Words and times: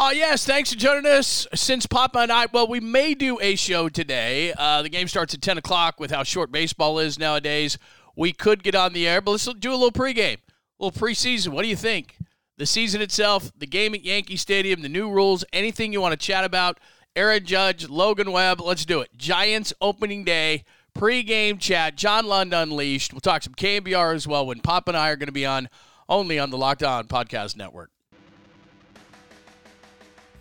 Oh, 0.00 0.12
yes. 0.12 0.46
Thanks 0.46 0.72
for 0.72 0.78
joining 0.78 1.10
us. 1.10 1.48
Since 1.56 1.86
Papa 1.86 2.20
and 2.20 2.30
I, 2.30 2.46
well, 2.52 2.68
we 2.68 2.78
may 2.78 3.14
do 3.14 3.40
a 3.40 3.56
show 3.56 3.88
today. 3.88 4.54
Uh, 4.56 4.80
the 4.80 4.88
game 4.88 5.08
starts 5.08 5.34
at 5.34 5.42
10 5.42 5.58
o'clock 5.58 5.98
with 5.98 6.12
how 6.12 6.22
short 6.22 6.52
baseball 6.52 7.00
is 7.00 7.18
nowadays. 7.18 7.78
We 8.14 8.32
could 8.32 8.62
get 8.62 8.76
on 8.76 8.92
the 8.92 9.08
air, 9.08 9.20
but 9.20 9.32
let's 9.32 9.52
do 9.54 9.72
a 9.72 9.74
little 9.74 9.90
pregame, 9.90 10.36
a 10.36 10.84
little 10.84 11.00
preseason. 11.00 11.48
What 11.48 11.62
do 11.62 11.68
you 11.68 11.74
think? 11.74 12.16
The 12.58 12.64
season 12.64 13.00
itself, 13.02 13.50
the 13.58 13.66
game 13.66 13.92
at 13.92 14.04
Yankee 14.04 14.36
Stadium, 14.36 14.82
the 14.82 14.88
new 14.88 15.10
rules, 15.10 15.44
anything 15.52 15.92
you 15.92 16.00
want 16.00 16.12
to 16.12 16.26
chat 16.26 16.44
about. 16.44 16.78
Aaron 17.16 17.44
Judge, 17.44 17.88
Logan 17.88 18.30
Webb, 18.30 18.60
let's 18.60 18.84
do 18.84 19.00
it. 19.00 19.10
Giants 19.16 19.72
opening 19.80 20.22
day, 20.22 20.62
pregame 20.96 21.58
chat, 21.58 21.96
John 21.96 22.24
Lund 22.24 22.54
Unleashed. 22.54 23.12
We'll 23.12 23.20
talk 23.20 23.42
some 23.42 23.54
KNBR 23.54 24.14
as 24.14 24.28
well 24.28 24.46
when 24.46 24.60
Pop 24.60 24.86
and 24.86 24.96
I 24.96 25.10
are 25.10 25.16
going 25.16 25.26
to 25.26 25.32
be 25.32 25.44
on 25.44 25.68
only 26.08 26.38
on 26.38 26.50
the 26.50 26.56
Locked 26.56 26.84
On 26.84 27.08
Podcast 27.08 27.56
Network. 27.56 27.90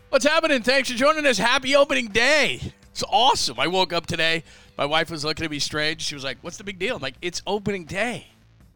What's 0.09 0.25
happening? 0.25 0.61
Thanks 0.61 0.89
for 0.89 0.95
joining 0.95 1.25
us. 1.25 1.37
Happy 1.37 1.75
opening 1.75 2.07
day. 2.07 2.61
It's 2.91 3.03
awesome. 3.09 3.59
I 3.59 3.67
woke 3.67 3.91
up 3.91 4.05
today. 4.05 4.45
My 4.77 4.85
wife 4.85 5.11
was 5.11 5.25
looking 5.25 5.43
at 5.43 5.51
me 5.51 5.59
strange. 5.59 6.01
She 6.01 6.15
was 6.15 6.23
like, 6.23 6.37
What's 6.41 6.55
the 6.55 6.63
big 6.63 6.79
deal? 6.79 6.95
I'm 6.95 7.01
like, 7.01 7.15
It's 7.21 7.41
opening 7.45 7.83
day. 7.83 8.27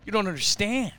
You 0.06 0.12
don't 0.12 0.28
understand. 0.28 0.92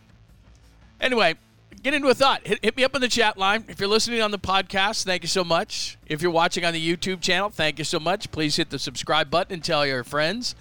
Anyway, 1.02 1.34
get 1.82 1.92
into 1.92 2.08
a 2.08 2.14
thought. 2.14 2.46
Hit, 2.46 2.60
hit, 2.64 2.76
me 2.78 2.82
up 2.82 2.94
in 2.94 3.02
the 3.02 3.08
chat 3.08 3.36
line. 3.36 3.66
If 3.68 3.78
you're 3.78 3.90
listening 3.90 4.22
on 4.22 4.30
the 4.30 4.38
podcast, 4.38 5.04
thank 5.04 5.22
you 5.22 5.28
so 5.28 5.44
much. 5.44 5.98
If 6.06 6.22
you're 6.22 6.30
watching 6.30 6.64
on 6.64 6.72
the 6.72 6.96
YouTube 6.96 7.20
channel, 7.20 7.50
thank 7.50 7.78
you 7.78 7.84
so 7.84 8.00
much. 8.00 8.30
Please 8.30 8.56
hit 8.56 8.70
the 8.70 8.78
subscribe 8.78 9.28
button 9.28 9.52
and 9.52 9.62
tell 9.62 9.86
your 9.86 10.02
friends. 10.02 10.54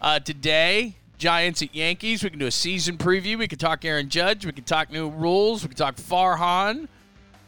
Uh, 0.00 0.20
today, 0.20 0.94
Giants 1.18 1.60
at 1.60 1.74
Yankees. 1.74 2.22
We 2.22 2.30
can 2.30 2.38
do 2.38 2.46
a 2.46 2.52
season 2.52 2.96
preview. 2.96 3.36
We 3.36 3.48
can 3.48 3.58
talk 3.58 3.84
Aaron 3.84 4.10
Judge. 4.10 4.46
We 4.46 4.52
can 4.52 4.62
talk 4.62 4.92
new 4.92 5.08
rules. 5.08 5.64
We 5.64 5.70
can 5.70 5.76
talk 5.76 5.96
Farhan. 5.96 6.86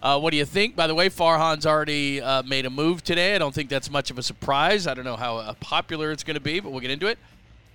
Uh, 0.03 0.19
what 0.19 0.31
do 0.31 0.39
you 0.39 0.47
think? 0.47 0.75
By 0.75 0.87
the 0.87 0.95
way, 0.95 1.11
Farhan's 1.11 1.67
already 1.67 2.23
uh, 2.23 2.43
made 2.43 2.65
a 2.65 2.71
move 2.71 3.05
today. 3.05 3.35
I 3.35 3.39
don't 3.39 3.55
think 3.55 3.69
that's 3.69 3.91
much 3.91 4.11
of 4.11 4.17
a 4.17 4.23
surprise. 4.23 4.87
I 4.87 4.95
don't 4.95 5.05
know 5.05 5.17
how 5.17 5.37
uh, 5.37 5.53
popular 5.61 6.11
it's 6.11 6.25
going 6.25 6.37
to 6.37 6.41
be, 6.41 6.59
but 6.59 6.71
we'll 6.71 6.81
get 6.81 6.91
into 6.91 7.07
it. 7.07 7.19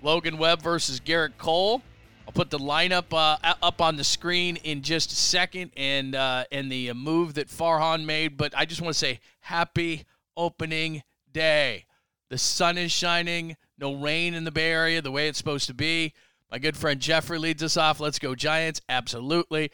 Logan 0.01 0.39
Webb 0.39 0.61
versus 0.63 0.99
Gerrit 0.99 1.37
Cole. 1.37 1.83
I'll 2.25 2.33
put 2.33 2.49
the 2.49 2.57
lineup 2.57 3.13
uh, 3.13 3.53
up 3.61 3.79
on 3.79 3.97
the 3.97 4.03
screen 4.03 4.55
in 4.57 4.81
just 4.81 5.11
a 5.11 5.15
second, 5.15 5.69
and 5.77 6.15
uh, 6.15 6.45
and 6.51 6.71
the 6.71 6.89
uh, 6.89 6.93
move 6.95 7.35
that 7.35 7.47
Farhan 7.47 8.05
made. 8.05 8.37
But 8.37 8.57
I 8.57 8.65
just 8.65 8.81
want 8.81 8.93
to 8.93 8.99
say 8.99 9.19
happy 9.41 10.05
opening 10.35 11.03
day. 11.31 11.85
The 12.29 12.39
sun 12.39 12.79
is 12.79 12.91
shining. 12.91 13.55
No 13.77 13.93
rain 13.93 14.33
in 14.33 14.45
the 14.45 14.51
Bay 14.51 14.71
Area 14.71 15.01
the 15.01 15.11
way 15.11 15.27
it's 15.27 15.37
supposed 15.37 15.67
to 15.67 15.75
be. 15.75 16.13
My 16.49 16.57
good 16.57 16.75
friend 16.75 16.99
Jeffrey 16.99 17.37
leads 17.37 17.61
us 17.61 17.77
off. 17.77 17.99
Let's 17.99 18.17
go 18.17 18.33
Giants! 18.33 18.81
Absolutely. 18.89 19.69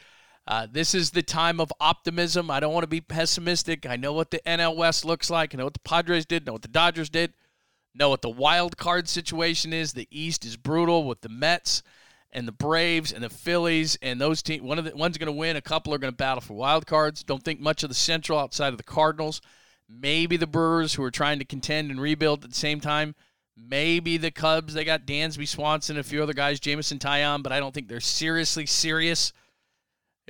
Uh, 0.47 0.67
this 0.71 0.95
is 0.95 1.11
the 1.11 1.21
time 1.21 1.59
of 1.59 1.71
optimism. 1.79 2.49
I 2.49 2.59
don't 2.59 2.73
want 2.73 2.83
to 2.83 2.87
be 2.87 3.01
pessimistic. 3.01 3.85
I 3.85 3.95
know 3.95 4.13
what 4.13 4.31
the 4.31 4.41
NL 4.45 4.75
West 4.75 5.05
looks 5.05 5.29
like. 5.29 5.53
I 5.53 5.57
know 5.57 5.65
what 5.65 5.73
the 5.73 5.79
Padres 5.79 6.25
did. 6.25 6.45
Know 6.45 6.53
what 6.53 6.63
the 6.63 6.67
Dodgers 6.67 7.09
did. 7.09 7.33
Know 7.93 8.09
what 8.09 8.21
the 8.21 8.29
wild 8.29 8.77
card 8.77 9.07
situation 9.07 9.73
is. 9.73 9.93
The 9.93 10.07
East 10.09 10.45
is 10.45 10.57
brutal 10.57 11.05
with 11.05 11.21
the 11.21 11.29
Mets 11.29 11.83
and 12.31 12.47
the 12.47 12.53
Braves 12.53 13.11
and 13.11 13.23
the 13.23 13.29
Phillies 13.29 13.97
and 14.01 14.19
those 14.19 14.41
teams. 14.41 14.63
One 14.63 14.79
of 14.79 14.85
the 14.85 14.95
one's 14.95 15.17
going 15.17 15.27
to 15.27 15.31
win. 15.31 15.57
A 15.57 15.61
couple 15.61 15.93
are 15.93 15.97
going 15.97 16.13
to 16.13 16.17
battle 16.17 16.41
for 16.41 16.53
wild 16.53 16.87
cards. 16.87 17.23
Don't 17.23 17.43
think 17.43 17.59
much 17.59 17.83
of 17.83 17.89
the 17.89 17.95
Central 17.95 18.39
outside 18.39 18.69
of 18.69 18.77
the 18.77 18.83
Cardinals. 18.83 19.41
Maybe 19.89 20.37
the 20.37 20.47
Brewers 20.47 20.93
who 20.93 21.03
are 21.03 21.11
trying 21.11 21.39
to 21.39 21.45
contend 21.45 21.91
and 21.91 22.01
rebuild 22.01 22.43
at 22.43 22.49
the 22.49 22.55
same 22.55 22.79
time. 22.79 23.13
Maybe 23.57 24.17
the 24.17 24.31
Cubs. 24.31 24.73
They 24.73 24.85
got 24.85 25.05
Dansby 25.05 25.47
Swanson, 25.47 25.97
and 25.97 26.05
a 26.05 26.07
few 26.07 26.23
other 26.23 26.33
guys, 26.33 26.59
Jameson 26.59 26.97
Taillon, 26.97 27.43
but 27.43 27.51
I 27.51 27.59
don't 27.59 27.73
think 27.73 27.89
they're 27.89 27.99
seriously 27.99 28.65
serious 28.65 29.33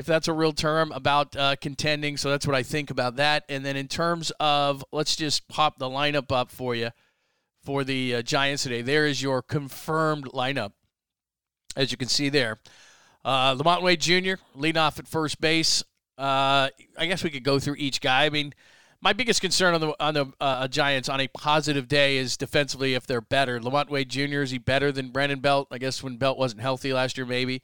if 0.01 0.07
that's 0.07 0.27
a 0.27 0.33
real 0.33 0.51
term, 0.51 0.91
about 0.91 1.35
uh, 1.35 1.55
contending. 1.61 2.17
So 2.17 2.31
that's 2.31 2.47
what 2.47 2.55
I 2.55 2.63
think 2.63 2.89
about 2.89 3.17
that. 3.17 3.43
And 3.47 3.63
then 3.63 3.77
in 3.77 3.87
terms 3.87 4.31
of, 4.39 4.83
let's 4.91 5.15
just 5.15 5.47
pop 5.47 5.77
the 5.77 5.87
lineup 5.87 6.31
up 6.31 6.49
for 6.49 6.73
you 6.73 6.89
for 7.63 7.83
the 7.83 8.15
uh, 8.15 8.21
Giants 8.23 8.63
today. 8.63 8.81
There 8.81 9.05
is 9.05 9.21
your 9.21 9.43
confirmed 9.43 10.25
lineup, 10.25 10.71
as 11.75 11.91
you 11.91 11.97
can 11.97 12.07
see 12.07 12.29
there. 12.29 12.57
Uh, 13.23 13.53
LaMonte 13.53 13.83
Wade 13.83 14.01
Jr. 14.01 14.41
leading 14.55 14.79
off 14.79 14.97
at 14.97 15.07
first 15.07 15.39
base. 15.39 15.83
Uh, 16.17 16.69
I 16.97 17.05
guess 17.05 17.23
we 17.23 17.29
could 17.29 17.43
go 17.43 17.59
through 17.59 17.75
each 17.77 18.01
guy. 18.01 18.25
I 18.25 18.31
mean, 18.31 18.55
my 19.01 19.13
biggest 19.13 19.39
concern 19.39 19.75
on 19.75 19.81
the 19.81 19.95
on 19.99 20.15
the 20.15 20.33
uh, 20.41 20.67
Giants 20.67 21.09
on 21.09 21.19
a 21.19 21.27
positive 21.27 21.87
day 21.87 22.17
is 22.17 22.37
defensively 22.37 22.95
if 22.95 23.05
they're 23.05 23.21
better. 23.21 23.59
LaMonte 23.59 23.89
Wade 23.89 24.09
Jr. 24.09 24.41
is 24.41 24.49
he 24.49 24.57
better 24.57 24.91
than 24.91 25.09
Brandon 25.09 25.39
Belt? 25.39 25.67
I 25.69 25.77
guess 25.77 26.01
when 26.01 26.17
Belt 26.17 26.39
wasn't 26.39 26.61
healthy 26.61 26.91
last 26.91 27.17
year, 27.17 27.27
maybe. 27.27 27.61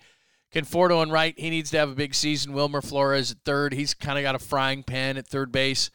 Conforto 0.58 1.04
and 1.04 1.12
right, 1.12 1.38
he 1.38 1.52
needs 1.52 1.70
to 1.70 1.78
have 1.78 1.90
a 1.90 1.94
big 1.96 2.16
season. 2.16 2.52
Wilmer 2.52 2.82
Flores 2.82 3.32
at 3.32 3.38
third, 3.46 3.74
he's 3.74 3.94
kind 3.94 4.18
of 4.18 4.24
got 4.24 4.34
a 4.34 4.40
frying 4.40 4.82
pan 4.82 5.16
at 5.18 5.28
third 5.28 5.52
base. 5.52 5.92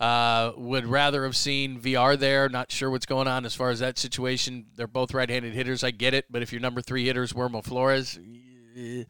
Uh, 0.00 0.52
would 0.56 0.84
rather 0.86 1.24
have 1.24 1.36
seen 1.36 1.78
VR 1.78 2.18
there. 2.18 2.48
Not 2.48 2.72
sure 2.72 2.90
what's 2.90 3.06
going 3.06 3.28
on 3.28 3.44
as 3.44 3.54
far 3.54 3.70
as 3.70 3.78
that 3.78 3.98
situation. 3.98 4.66
They're 4.74 4.88
both 4.88 5.14
right-handed 5.14 5.52
hitters. 5.52 5.84
I 5.84 5.92
get 5.92 6.12
it, 6.12 6.24
but 6.28 6.42
if 6.42 6.52
your 6.52 6.60
number 6.60 6.80
three 6.80 7.04
hitter 7.04 7.22
is 7.22 7.34
Wilmer 7.34 7.62
Flores, 7.62 8.18
eh. 8.76 9.04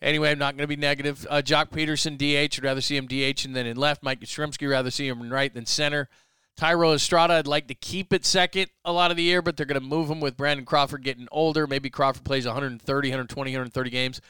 anyway, 0.00 0.30
I'm 0.30 0.38
not 0.38 0.56
going 0.56 0.62
to 0.62 0.68
be 0.68 0.76
negative. 0.76 1.26
Uh, 1.28 1.42
Joc 1.44 1.70
Pederson 1.70 2.16
DH. 2.16 2.58
Would 2.58 2.64
rather 2.64 2.80
see 2.80 2.96
him 2.96 3.06
DH 3.06 3.46
and 3.46 3.56
then 3.56 3.66
in 3.66 3.76
left. 3.76 4.04
Mike 4.04 4.20
Yastrzemski 4.20 4.70
rather 4.70 4.92
see 4.92 5.08
him 5.08 5.22
in 5.22 5.30
right 5.30 5.52
than 5.52 5.66
center. 5.66 6.08
Thairo 6.56 6.94
Estrada, 6.94 7.34
I'd 7.34 7.46
like 7.46 7.68
to 7.68 7.74
keep 7.74 8.12
it 8.12 8.24
second 8.24 8.70
a 8.84 8.92
lot 8.92 9.10
of 9.10 9.16
the 9.16 9.22
year, 9.22 9.42
but 9.42 9.56
they're 9.56 9.66
going 9.66 9.80
to 9.80 9.86
move 9.86 10.10
him 10.10 10.20
with 10.20 10.36
Brandon 10.36 10.64
Crawford 10.64 11.02
getting 11.02 11.28
older. 11.30 11.66
Maybe 11.66 11.90
Crawford 11.90 12.24
plays 12.24 12.46
130, 12.46 13.08
120, 13.08 13.50
130 13.50 13.90
games. 13.90 14.20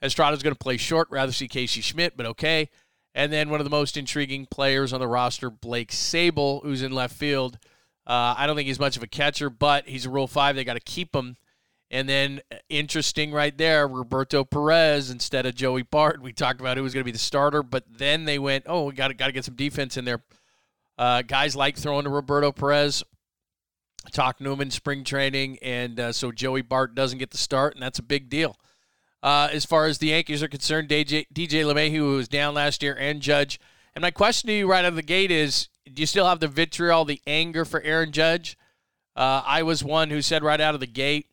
Estrada's 0.00 0.42
going 0.42 0.54
to 0.54 0.58
play 0.58 0.76
short. 0.76 1.08
Rather 1.10 1.32
see 1.32 1.48
Casey 1.48 1.80
Schmitt, 1.80 2.16
but 2.16 2.26
okay. 2.26 2.70
And 3.14 3.32
then 3.32 3.50
one 3.50 3.60
of 3.60 3.64
the 3.64 3.70
most 3.70 3.96
intriguing 3.96 4.46
players 4.46 4.92
on 4.92 5.00
the 5.00 5.08
roster, 5.08 5.50
Blake 5.50 5.90
Sabol, 5.90 6.62
who's 6.62 6.82
in 6.82 6.92
left 6.92 7.16
field. 7.16 7.58
Uh, 8.06 8.34
I 8.36 8.46
don't 8.46 8.54
think 8.54 8.66
he's 8.66 8.80
much 8.80 8.96
of 8.96 9.02
a 9.02 9.08
catcher, 9.08 9.50
but 9.50 9.88
he's 9.88 10.06
a 10.06 10.10
Rule 10.10 10.26
5. 10.26 10.56
They 10.56 10.64
got 10.64 10.74
to 10.74 10.80
keep 10.80 11.14
him. 11.14 11.36
And 11.90 12.08
then 12.08 12.40
uh, 12.52 12.56
interesting 12.68 13.32
right 13.32 13.56
there, 13.56 13.86
Roberto 13.86 14.44
Perez 14.44 15.10
instead 15.10 15.46
of 15.46 15.54
Joey 15.54 15.82
Bart. 15.82 16.20
We 16.20 16.32
talked 16.32 16.60
about 16.60 16.76
who 16.76 16.82
was 16.82 16.92
going 16.92 17.02
to 17.02 17.04
be 17.04 17.12
the 17.12 17.18
starter, 17.18 17.62
but 17.62 17.84
then 17.88 18.24
they 18.24 18.38
went, 18.38 18.64
oh, 18.66 18.84
we 18.84 18.94
got 18.94 19.08
to 19.08 19.14
got 19.14 19.26
to 19.26 19.32
get 19.32 19.44
some 19.44 19.54
defense 19.54 19.96
in 19.96 20.04
there. 20.04 20.22
Uh, 20.96 21.22
guys 21.22 21.56
like 21.56 21.76
throwing 21.76 22.04
to 22.04 22.10
Roberto 22.10 22.52
Perez. 22.52 23.02
Talk 24.12 24.40
Newman 24.40 24.70
spring 24.70 25.02
training, 25.02 25.58
and 25.62 25.98
uh, 25.98 26.12
so 26.12 26.30
Joey 26.30 26.60
Bart 26.60 26.94
doesn't 26.94 27.18
get 27.18 27.30
the 27.30 27.38
start, 27.38 27.74
and 27.74 27.82
that's 27.82 27.98
a 27.98 28.02
big 28.02 28.28
deal. 28.28 28.56
Uh, 29.22 29.48
as 29.50 29.64
far 29.64 29.86
as 29.86 29.96
the 29.98 30.08
Yankees 30.08 30.42
are 30.42 30.48
concerned, 30.48 30.90
DJ, 30.90 31.26
DJ 31.32 31.64
LeMahieu, 31.64 31.96
who 31.96 32.16
was 32.16 32.28
down 32.28 32.52
last 32.52 32.82
year, 32.82 32.94
and 33.00 33.22
Judge. 33.22 33.58
And 33.94 34.02
my 34.02 34.10
question 34.10 34.48
to 34.48 34.52
you 34.52 34.70
right 34.70 34.84
out 34.84 34.90
of 34.90 34.96
the 34.96 35.02
gate 35.02 35.30
is 35.30 35.68
do 35.92 36.02
you 36.02 36.06
still 36.06 36.26
have 36.26 36.40
the 36.40 36.48
vitriol, 36.48 37.04
the 37.04 37.22
anger 37.26 37.64
for 37.64 37.80
Aaron 37.80 38.12
Judge? 38.12 38.58
Uh, 39.16 39.42
I 39.46 39.62
was 39.62 39.82
one 39.82 40.10
who 40.10 40.20
said 40.20 40.42
right 40.42 40.60
out 40.60 40.74
of 40.74 40.80
the 40.80 40.86
gate 40.86 41.28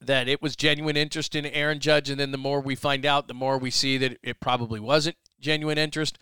that 0.00 0.26
it 0.26 0.42
was 0.42 0.56
genuine 0.56 0.96
interest 0.96 1.36
in 1.36 1.46
Aaron 1.46 1.78
Judge, 1.78 2.10
and 2.10 2.18
then 2.18 2.32
the 2.32 2.38
more 2.38 2.60
we 2.60 2.74
find 2.74 3.06
out, 3.06 3.28
the 3.28 3.34
more 3.34 3.58
we 3.58 3.70
see 3.70 3.98
that 3.98 4.18
it 4.22 4.40
probably 4.40 4.80
wasn't 4.80 5.16
genuine 5.40 5.78
interest 5.78 6.18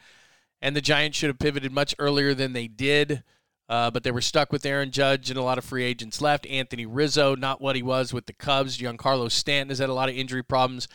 and 0.61 0.77
the 0.77 0.81
Giants 0.81 1.19
should 1.19 1.29
have 1.29 1.39
pivoted 1.39 1.73
much 1.73 1.95
earlier 1.99 2.35
than 2.35 2.53
they 2.53 2.69
did. 2.69 3.23
Uh, 3.69 3.89
but 3.89 4.03
they 4.03 4.11
were 4.11 4.21
stuck 4.21 4.51
with 4.51 4.67
Aaron 4.67 4.91
Judge 4.91 5.31
and 5.31 5.39
a 5.39 5.43
lot 5.43 5.57
of 5.57 5.65
free 5.65 5.85
agents 5.85 6.21
left. 6.21 6.45
Anthony 6.49 6.87
Rizzo, 6.87 7.37
not 7.37 7.61
what 7.61 7.77
he 7.77 7.85
was 7.85 8.13
with 8.13 8.27
the 8.27 8.33
Cubs. 8.33 8.77
Giancarlo 8.77 9.31
Stanton 9.31 9.69
has 9.69 9.79
had 9.79 9.89
a 9.89 9.95
lot 9.95 10.09
of 10.09 10.17
injury 10.17 10.43
problems. 10.43 10.89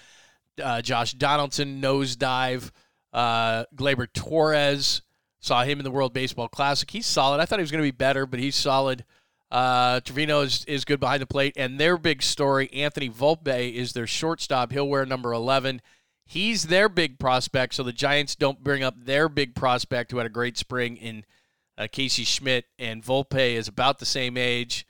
Uh, 0.61 0.81
Josh 0.81 1.13
Donaldson, 1.13 1.81
nosedive. 1.81 2.71
Uh, 3.13 3.63
Gleyber 3.73 4.07
Torres, 4.13 5.01
saw 5.39 5.63
him 5.63 5.79
in 5.79 5.85
the 5.85 5.91
World 5.91 6.11
Baseball 6.11 6.49
Classic. 6.49 6.91
He's 6.91 7.05
solid. 7.05 7.39
I 7.39 7.45
thought 7.45 7.59
he 7.59 7.63
was 7.63 7.71
going 7.71 7.83
to 7.83 7.87
be 7.87 7.95
better, 7.95 8.25
but 8.25 8.41
he's 8.41 8.57
solid. 8.57 9.05
Uh, 9.49 10.01
Trevino 10.01 10.41
is, 10.41 10.65
is 10.65 10.83
good 10.83 10.99
behind 10.99 11.21
the 11.21 11.27
plate. 11.27 11.53
And 11.55 11.79
their 11.79 11.97
big 11.97 12.21
story, 12.21 12.69
Anthony 12.73 13.09
Volpe, 13.09 13.73
is 13.73 13.93
their 13.93 14.07
shortstop. 14.07 14.73
He'll 14.73 14.89
wear 14.89 15.05
number 15.05 15.31
11. 15.31 15.81
He's 16.25 16.63
their 16.63 16.89
big 16.89 17.19
prospect, 17.19 17.75
so 17.75 17.83
the 17.83 17.93
Giants 17.93 18.35
don't 18.35 18.63
bring 18.63 18.83
up 18.83 18.95
their 18.97 19.29
big 19.29 19.53
prospect 19.53 20.11
who 20.11 20.17
had 20.17 20.25
a 20.25 20.29
great 20.29 20.57
spring 20.57 20.97
in 20.97 21.23
uh, 21.77 21.87
Casey 21.91 22.23
Schmitt. 22.23 22.65
And 22.79 23.03
Volpe 23.03 23.53
is 23.53 23.67
about 23.67 23.99
the 23.99 24.05
same 24.05 24.35
age. 24.35 24.87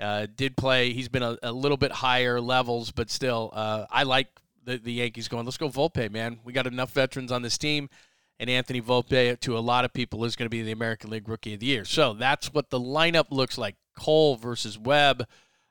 Uh, 0.00 0.26
did 0.34 0.56
play. 0.56 0.92
He's 0.92 1.08
been 1.08 1.22
a, 1.22 1.36
a, 1.42 1.52
little 1.52 1.76
bit 1.76 1.90
higher 1.90 2.40
levels, 2.40 2.92
but 2.92 3.10
still, 3.10 3.50
uh, 3.52 3.84
I 3.90 4.04
like 4.04 4.28
the, 4.64 4.78
the 4.78 4.92
Yankees 4.92 5.26
going. 5.26 5.44
Let's 5.44 5.56
go 5.56 5.68
Volpe, 5.68 6.10
man. 6.10 6.38
We 6.44 6.52
got 6.52 6.68
enough 6.68 6.92
veterans 6.92 7.32
on 7.32 7.42
this 7.42 7.58
team, 7.58 7.90
and 8.38 8.48
Anthony 8.48 8.80
Volpe, 8.80 9.38
to 9.40 9.58
a 9.58 9.60
lot 9.60 9.84
of 9.84 9.92
people, 9.92 10.24
is 10.24 10.36
going 10.36 10.46
to 10.46 10.50
be 10.50 10.62
the 10.62 10.70
American 10.70 11.10
League 11.10 11.28
Rookie 11.28 11.54
of 11.54 11.60
the 11.60 11.66
Year. 11.66 11.84
So 11.84 12.12
that's 12.12 12.54
what 12.54 12.70
the 12.70 12.78
lineup 12.78 13.26
looks 13.32 13.58
like: 13.58 13.74
Cole 13.96 14.36
versus 14.36 14.78
Webb. 14.78 15.26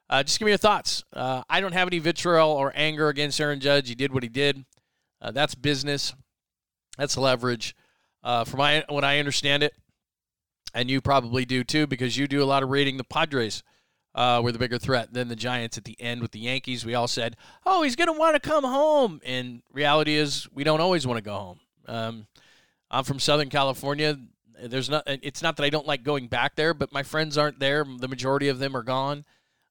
Uh, 0.10 0.24
just 0.24 0.40
give 0.40 0.46
me 0.46 0.52
your 0.52 0.58
thoughts. 0.58 1.06
Uh, 1.14 1.44
I 1.50 1.62
don't 1.62 1.74
have 1.74 1.88
any 1.88 2.00
vitriol 2.00 2.52
or 2.52 2.74
anger 2.76 3.08
against 3.08 3.40
Aaron 3.40 3.62
Judge. 3.62 3.88
He 3.88 3.96
did 3.96 4.14
what 4.14 4.24
he 4.24 4.30
did. 4.30 4.66
Uh, 5.22 5.32
that's 5.32 5.56
business. 5.56 6.14
That's 6.98 7.18
leverage. 7.18 7.76
Uh, 8.24 8.44
from 8.44 8.60
my, 8.60 8.84
what 8.90 9.04
I 9.04 9.20
understand 9.20 9.64
it, 9.64 9.74
and 10.74 10.90
you 10.90 11.02
probably 11.02 11.46
do 11.46 11.64
too, 11.64 11.88
because 11.88 12.18
you 12.18 12.28
do 12.28 12.44
a 12.44 12.46
lot 12.46 12.64
of 12.64 12.70
reading. 12.70 12.98
The 12.98 13.04
Padres 13.04 13.64
uh, 14.16 14.42
were 14.44 14.52
the 14.52 14.60
bigger 14.60 14.78
threat 14.78 15.14
than 15.14 15.28
the 15.28 15.36
Giants 15.36 15.78
at 15.78 15.86
the 15.86 15.96
end 16.00 16.22
with 16.22 16.32
the 16.32 16.40
Yankees. 16.40 16.86
We 16.86 16.96
all 16.96 17.08
said, 17.08 17.38
"Oh, 17.66 17.84
he's 17.84 17.96
going 17.96 18.12
to 18.12 18.20
want 18.20 18.36
to 18.36 18.40
come 18.40 18.64
home." 18.64 19.22
And 19.24 19.62
reality 19.72 20.16
is, 20.16 20.48
we 20.54 20.64
don't 20.64 20.82
always 20.82 21.06
want 21.06 21.18
to 21.18 21.24
go 21.24 21.36
home. 21.36 21.60
Um, 21.88 22.28
I'm 22.90 23.04
from 23.04 23.20
Southern 23.20 23.50
California. 23.50 24.18
There's 24.62 24.90
not. 24.90 25.04
It's 25.06 25.44
not 25.44 25.56
that 25.58 25.64
I 25.64 25.70
don't 25.70 25.88
like 25.88 26.04
going 26.04 26.28
back 26.28 26.56
there, 26.56 26.74
but 26.74 26.92
my 26.92 27.04
friends 27.04 27.38
aren't 27.38 27.60
there. 27.60 27.86
The 27.86 28.08
majority 28.08 28.48
of 28.50 28.60
them 28.60 28.76
are 28.76 28.84
gone. 28.84 29.24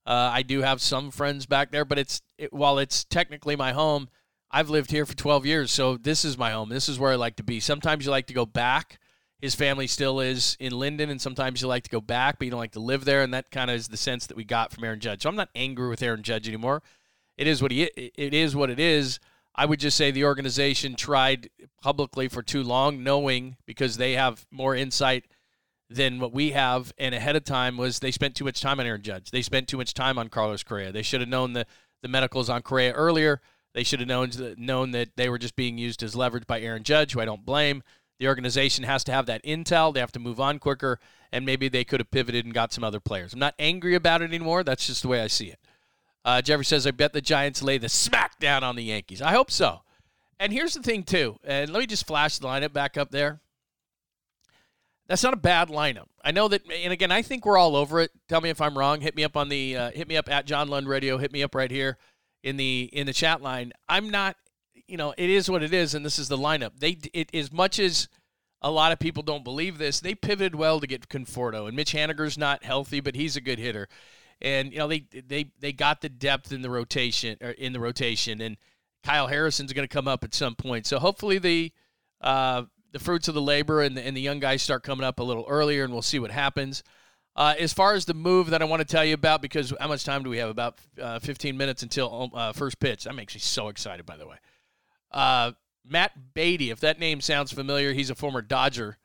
Uh, 0.06 0.30
I 0.32 0.42
do 0.42 0.62
have 0.62 0.80
some 0.80 1.10
friends 1.10 1.46
back 1.46 1.72
there, 1.72 1.84
but 1.84 1.98
it's 1.98 2.22
it, 2.38 2.52
while 2.52 2.78
it's 2.78 3.02
technically 3.02 3.56
my 3.56 3.72
home, 3.72 4.08
I've 4.50 4.70
lived 4.70 4.90
here 4.90 5.04
for 5.04 5.14
12 5.14 5.44
years, 5.44 5.70
so 5.70 5.96
this 5.96 6.24
is 6.24 6.38
my 6.38 6.52
home. 6.52 6.68
This 6.68 6.88
is 6.88 6.98
where 6.98 7.12
I 7.12 7.16
like 7.16 7.36
to 7.36 7.42
be. 7.42 7.60
Sometimes 7.60 8.04
you 8.04 8.10
like 8.10 8.26
to 8.28 8.34
go 8.34 8.46
back. 8.46 8.98
His 9.38 9.54
family 9.54 9.86
still 9.86 10.20
is 10.20 10.56
in 10.58 10.72
Linden, 10.72 11.10
and 11.10 11.20
sometimes 11.20 11.60
you 11.60 11.68
like 11.68 11.82
to 11.82 11.90
go 11.90 12.00
back, 12.00 12.38
but 12.38 12.46
you 12.46 12.50
don't 12.50 12.60
like 12.60 12.72
to 12.72 12.80
live 12.80 13.04
there, 13.04 13.22
and 13.22 13.34
that 13.34 13.50
kind 13.50 13.70
of 13.70 13.76
is 13.76 13.88
the 13.88 13.96
sense 13.96 14.26
that 14.26 14.36
we 14.36 14.44
got 14.44 14.72
from 14.72 14.84
Aaron 14.84 15.00
Judge. 15.00 15.22
So 15.22 15.28
I'm 15.28 15.36
not 15.36 15.50
angry 15.54 15.88
with 15.88 16.02
Aaron 16.02 16.22
Judge 16.22 16.48
anymore. 16.48 16.82
It 17.36 17.46
is 17.46 17.60
what 17.60 17.70
he 17.70 17.82
it 17.82 18.32
is 18.32 18.56
what 18.56 18.70
it 18.70 18.80
is. 18.80 19.20
I 19.54 19.66
would 19.66 19.80
just 19.80 19.96
say 19.96 20.10
the 20.10 20.24
organization 20.24 20.96
tried 20.96 21.50
publicly 21.82 22.28
for 22.28 22.42
too 22.42 22.62
long, 22.62 23.02
knowing 23.02 23.56
because 23.66 23.96
they 23.96 24.12
have 24.12 24.46
more 24.50 24.74
insight 24.74 25.26
than 25.90 26.18
what 26.18 26.32
we 26.32 26.52
have, 26.52 26.92
and 26.98 27.14
ahead 27.14 27.36
of 27.36 27.44
time 27.44 27.76
was 27.76 27.98
they 27.98 28.10
spent 28.10 28.34
too 28.34 28.44
much 28.44 28.60
time 28.60 28.80
on 28.80 28.86
Aaron 28.86 29.02
Judge. 29.02 29.30
They 29.30 29.42
spent 29.42 29.68
too 29.68 29.76
much 29.76 29.92
time 29.92 30.18
on 30.18 30.28
Carlos 30.28 30.62
Correa. 30.62 30.92
They 30.92 31.02
should 31.02 31.20
have 31.20 31.28
known 31.28 31.52
the 31.52 31.66
the 32.00 32.08
medicals 32.08 32.48
on 32.48 32.62
Correa 32.62 32.92
earlier. 32.92 33.40
They 33.76 33.84
should 33.84 34.00
have 34.00 34.08
known 34.08 34.30
known 34.56 34.92
that 34.92 35.16
they 35.16 35.28
were 35.28 35.36
just 35.36 35.54
being 35.54 35.76
used 35.76 36.02
as 36.02 36.16
leverage 36.16 36.46
by 36.46 36.62
Aaron 36.62 36.82
Judge, 36.82 37.12
who 37.12 37.20
I 37.20 37.26
don't 37.26 37.44
blame. 37.44 37.82
The 38.18 38.26
organization 38.26 38.84
has 38.84 39.04
to 39.04 39.12
have 39.12 39.26
that 39.26 39.44
intel. 39.44 39.92
They 39.92 40.00
have 40.00 40.12
to 40.12 40.18
move 40.18 40.40
on 40.40 40.58
quicker, 40.58 40.98
and 41.30 41.44
maybe 41.44 41.68
they 41.68 41.84
could 41.84 42.00
have 42.00 42.10
pivoted 42.10 42.46
and 42.46 42.54
got 42.54 42.72
some 42.72 42.82
other 42.82 43.00
players. 43.00 43.34
I'm 43.34 43.38
not 43.38 43.54
angry 43.58 43.94
about 43.94 44.22
it 44.22 44.30
anymore. 44.30 44.64
That's 44.64 44.86
just 44.86 45.02
the 45.02 45.08
way 45.08 45.20
I 45.20 45.26
see 45.26 45.48
it. 45.48 45.58
Uh, 46.24 46.40
Jeffrey 46.40 46.64
says, 46.64 46.86
I 46.86 46.90
bet 46.92 47.12
the 47.12 47.20
Giants 47.20 47.62
lay 47.62 47.76
the 47.76 47.90
smack 47.90 48.38
down 48.38 48.64
on 48.64 48.76
the 48.76 48.82
Yankees. 48.82 49.20
I 49.20 49.32
hope 49.32 49.50
so. 49.50 49.82
And 50.40 50.54
here's 50.54 50.72
the 50.72 50.82
thing, 50.82 51.02
too. 51.02 51.38
And 51.44 51.70
let 51.70 51.80
me 51.80 51.86
just 51.86 52.06
flash 52.06 52.38
the 52.38 52.46
lineup 52.46 52.72
back 52.72 52.96
up 52.96 53.10
there. 53.10 53.40
That's 55.06 55.22
not 55.22 55.34
a 55.34 55.36
bad 55.36 55.68
lineup. 55.68 56.06
I 56.24 56.30
know 56.30 56.48
that, 56.48 56.62
and 56.72 56.94
again, 56.94 57.12
I 57.12 57.20
think 57.20 57.44
we're 57.44 57.58
all 57.58 57.76
over 57.76 58.00
it. 58.00 58.10
Tell 58.26 58.40
me 58.40 58.48
if 58.48 58.62
I'm 58.62 58.76
wrong. 58.76 59.02
Hit 59.02 59.14
me 59.14 59.22
up 59.22 59.36
on 59.36 59.50
the, 59.50 59.76
uh, 59.76 59.90
hit 59.90 60.08
me 60.08 60.16
up 60.16 60.30
at 60.30 60.46
John 60.46 60.68
Lund 60.68 60.88
Radio. 60.88 61.18
Hit 61.18 61.30
me 61.30 61.42
up 61.42 61.54
right 61.54 61.70
here 61.70 61.98
in 62.46 62.56
the 62.56 62.88
in 62.92 63.06
the 63.06 63.12
chat 63.12 63.42
line. 63.42 63.72
I'm 63.88 64.10
not, 64.10 64.36
you 64.86 64.96
know, 64.96 65.14
it 65.16 65.30
is 65.30 65.50
what 65.50 65.62
it 65.62 65.74
is, 65.74 65.94
and 65.94 66.04
this 66.04 66.18
is 66.18 66.28
the 66.28 66.38
lineup. 66.38 66.72
They, 66.78 66.98
it 67.12 67.34
as 67.34 67.52
much 67.52 67.78
as 67.78 68.08
a 68.62 68.70
lot 68.70 68.92
of 68.92 68.98
people 68.98 69.22
don't 69.22 69.44
believe 69.44 69.78
this, 69.78 70.00
they 70.00 70.14
pivoted 70.14 70.54
well 70.54 70.80
to 70.80 70.86
get 70.86 71.08
Conforto, 71.08 71.66
and 71.66 71.76
Mitch 71.76 71.92
Haniger's 71.92 72.38
not 72.38 72.64
healthy, 72.64 73.00
but 73.00 73.14
he's 73.14 73.36
a 73.36 73.40
good 73.40 73.58
hitter 73.58 73.88
and 74.40 74.72
you 74.72 74.78
know 74.78 74.88
they 74.88 75.06
they 75.26 75.50
they 75.60 75.72
got 75.72 76.00
the 76.00 76.08
depth 76.08 76.52
in 76.52 76.62
the 76.62 76.70
rotation 76.70 77.36
or 77.40 77.50
in 77.50 77.72
the 77.72 77.80
rotation, 77.80 78.40
and 78.40 78.56
Kyle 79.02 79.26
Harrison's 79.26 79.72
going 79.72 79.86
to 79.86 79.92
come 79.92 80.08
up 80.08 80.24
at 80.24 80.34
some 80.34 80.54
point. 80.54 80.86
So 80.86 80.98
hopefully 80.98 81.38
the 81.38 81.72
uh, 82.20 82.64
the 82.92 82.98
fruits 82.98 83.28
of 83.28 83.34
the 83.34 83.42
labor 83.42 83.82
and 83.82 83.96
the, 83.96 84.02
and 84.06 84.16
the 84.16 84.20
young 84.20 84.40
guys 84.40 84.62
start 84.62 84.82
coming 84.82 85.04
up 85.04 85.20
a 85.20 85.22
little 85.22 85.46
earlier, 85.48 85.84
and 85.84 85.92
we'll 85.92 86.02
see 86.02 86.18
what 86.18 86.30
happens. 86.30 86.82
Uh, 87.36 87.54
as 87.58 87.72
far 87.72 87.92
as 87.92 88.06
the 88.06 88.14
move 88.14 88.50
that 88.50 88.62
I 88.62 88.64
want 88.64 88.80
to 88.80 88.86
tell 88.86 89.04
you 89.04 89.12
about, 89.12 89.42
because 89.42 89.72
how 89.78 89.88
much 89.88 90.04
time 90.04 90.22
do 90.22 90.30
we 90.30 90.38
have? 90.38 90.48
About 90.48 90.78
uh, 91.00 91.18
15 91.18 91.56
minutes 91.56 91.82
until 91.82 92.30
uh, 92.34 92.52
first 92.52 92.80
pitch. 92.80 93.04
That 93.04 93.14
makes 93.14 93.34
me 93.34 93.40
so 93.40 93.68
excited, 93.68 94.06
by 94.06 94.16
the 94.16 94.26
way. 94.26 94.36
Uh, 95.10 95.52
Matt 95.86 96.34
Beaty, 96.34 96.70
if 96.70 96.80
that 96.80 96.98
name 96.98 97.20
sounds 97.20 97.52
familiar, 97.52 97.92
he's 97.92 98.08
a 98.08 98.14
former 98.14 98.40
Dodger, 98.40 98.96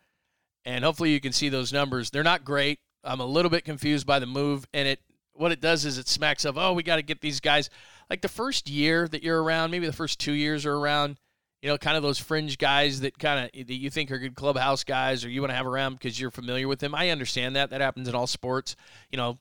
and 0.63 0.85
hopefully 0.85 1.11
you 1.11 1.19
can 1.19 1.33
see 1.33 1.49
those 1.49 1.73
numbers. 1.73 2.09
They're 2.09 2.23
not 2.23 2.45
great. 2.45 2.79
I'm 3.03 3.19
a 3.19 3.25
little 3.25 3.51
bit 3.51 3.65
confused 3.65 4.07
by 4.07 4.19
the 4.19 4.25
move, 4.25 4.65
and 4.73 4.87
it 4.87 4.99
what 5.33 5.51
it 5.51 5.61
does 5.61 5.85
is 5.85 5.97
it 5.97 6.07
smacks 6.07 6.45
of, 6.45 6.57
oh, 6.57 6.73
we 6.73 6.83
got 6.83 6.97
to 6.97 7.01
get 7.01 7.21
these 7.21 7.39
guys. 7.39 7.69
Like 8.09 8.21
the 8.21 8.27
first 8.27 8.69
year 8.69 9.07
that 9.07 9.23
you're 9.23 9.41
around, 9.41 9.71
maybe 9.71 9.87
the 9.87 9.93
first 9.93 10.19
two 10.19 10.33
years 10.33 10.65
are 10.65 10.75
around, 10.75 11.17
you 11.61 11.69
know, 11.69 11.77
kind 11.77 11.95
of 11.95 12.03
those 12.03 12.17
fringe 12.17 12.57
guys 12.57 13.01
that 13.01 13.17
kind 13.19 13.45
of 13.45 13.67
that 13.67 13.75
you 13.75 13.89
think 13.89 14.11
are 14.11 14.17
good 14.17 14.35
clubhouse 14.35 14.83
guys 14.83 15.23
or 15.23 15.29
you 15.29 15.41
want 15.41 15.51
to 15.51 15.55
have 15.55 15.67
around 15.67 15.93
because 15.93 16.19
you're 16.19 16.31
familiar 16.31 16.67
with 16.67 16.79
them. 16.79 16.95
I 16.95 17.09
understand 17.09 17.55
that. 17.55 17.69
That 17.69 17.81
happens 17.81 18.07
in 18.07 18.15
all 18.15 18.27
sports. 18.27 18.75
You 19.11 19.17
know, 19.17 19.37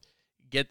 get 0.51 0.69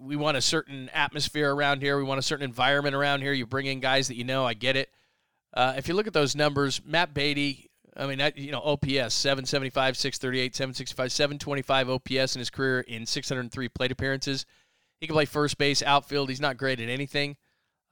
we 0.00 0.14
want 0.14 0.36
a 0.36 0.40
certain 0.42 0.88
atmosphere 0.90 1.52
around 1.52 1.82
here. 1.82 1.98
We 1.98 2.04
want 2.04 2.20
a 2.20 2.22
certain 2.22 2.44
environment 2.44 2.94
around 2.94 3.22
here. 3.22 3.32
You 3.32 3.46
bring 3.46 3.66
in 3.66 3.80
guys 3.80 4.08
that 4.08 4.16
you 4.16 4.24
know. 4.24 4.46
I 4.46 4.54
get 4.54 4.76
it. 4.76 4.90
Uh, 5.52 5.74
if 5.76 5.88
you 5.88 5.94
look 5.94 6.06
at 6.06 6.12
those 6.12 6.36
numbers, 6.36 6.80
Matt 6.84 7.12
Beaty, 7.12 7.68
I 7.96 8.06
mean, 8.06 8.22
you 8.36 8.52
know, 8.52 8.60
OPS 8.60 9.12
775, 9.12 9.96
638, 9.98 10.56
765, 10.56 11.12
725 11.12 11.90
OPS 11.90 12.36
in 12.36 12.38
his 12.38 12.48
career 12.48 12.80
in 12.80 13.04
603 13.04 13.68
plate 13.68 13.92
appearances. 13.92 14.46
He 14.98 15.06
can 15.06 15.14
play 15.14 15.24
first 15.24 15.58
base, 15.58 15.82
outfield. 15.82 16.28
He's 16.28 16.40
not 16.40 16.56
great 16.56 16.80
at 16.80 16.88
anything. 16.88 17.36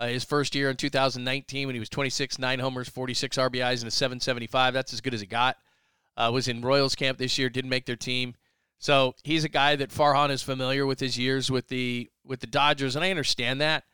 Uh, 0.00 0.06
his 0.06 0.24
first 0.24 0.54
year 0.54 0.70
in 0.70 0.76
2019, 0.76 1.66
when 1.66 1.76
he 1.76 1.78
was 1.78 1.90
26, 1.90 2.38
nine 2.38 2.58
homers, 2.58 2.88
46 2.88 3.36
RBIs, 3.36 3.80
and 3.80 3.88
a 3.88 3.90
775. 3.90 4.72
That's 4.72 4.94
as 4.94 5.02
good 5.02 5.12
as 5.12 5.20
it 5.20 5.26
got. 5.26 5.58
Uh, 6.16 6.30
was 6.32 6.48
in 6.48 6.62
Royals 6.62 6.94
camp 6.94 7.18
this 7.18 7.36
year. 7.36 7.50
Didn't 7.50 7.68
make 7.68 7.84
their 7.84 7.96
team. 7.96 8.34
So 8.78 9.14
he's 9.24 9.44
a 9.44 9.48
guy 9.50 9.76
that 9.76 9.90
Farhan 9.90 10.30
is 10.30 10.42
familiar 10.42 10.86
with 10.86 11.00
his 11.00 11.18
years 11.18 11.50
with 11.50 11.68
the 11.68 12.10
with 12.24 12.40
the 12.40 12.46
Dodgers, 12.46 12.96
and 12.96 13.04
I 13.04 13.10
understand 13.10 13.60
that. 13.60 13.84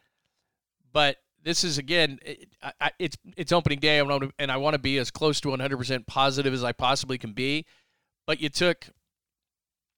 But 0.92 1.16
this 1.42 1.64
is 1.64 1.76
again, 1.76 2.20
it, 2.22 2.48
I, 2.80 2.92
it's 3.00 3.16
it's 3.36 3.50
opening 3.50 3.80
day, 3.80 3.98
and 3.98 4.52
I 4.52 4.56
want 4.58 4.74
to 4.74 4.78
be 4.78 4.98
as 4.98 5.10
close 5.10 5.40
to 5.40 5.48
100% 5.48 6.06
positive 6.06 6.54
as 6.54 6.62
I 6.62 6.70
possibly 6.70 7.18
can 7.18 7.32
be. 7.32 7.66
But 8.28 8.40
you 8.40 8.48
took, 8.48 8.86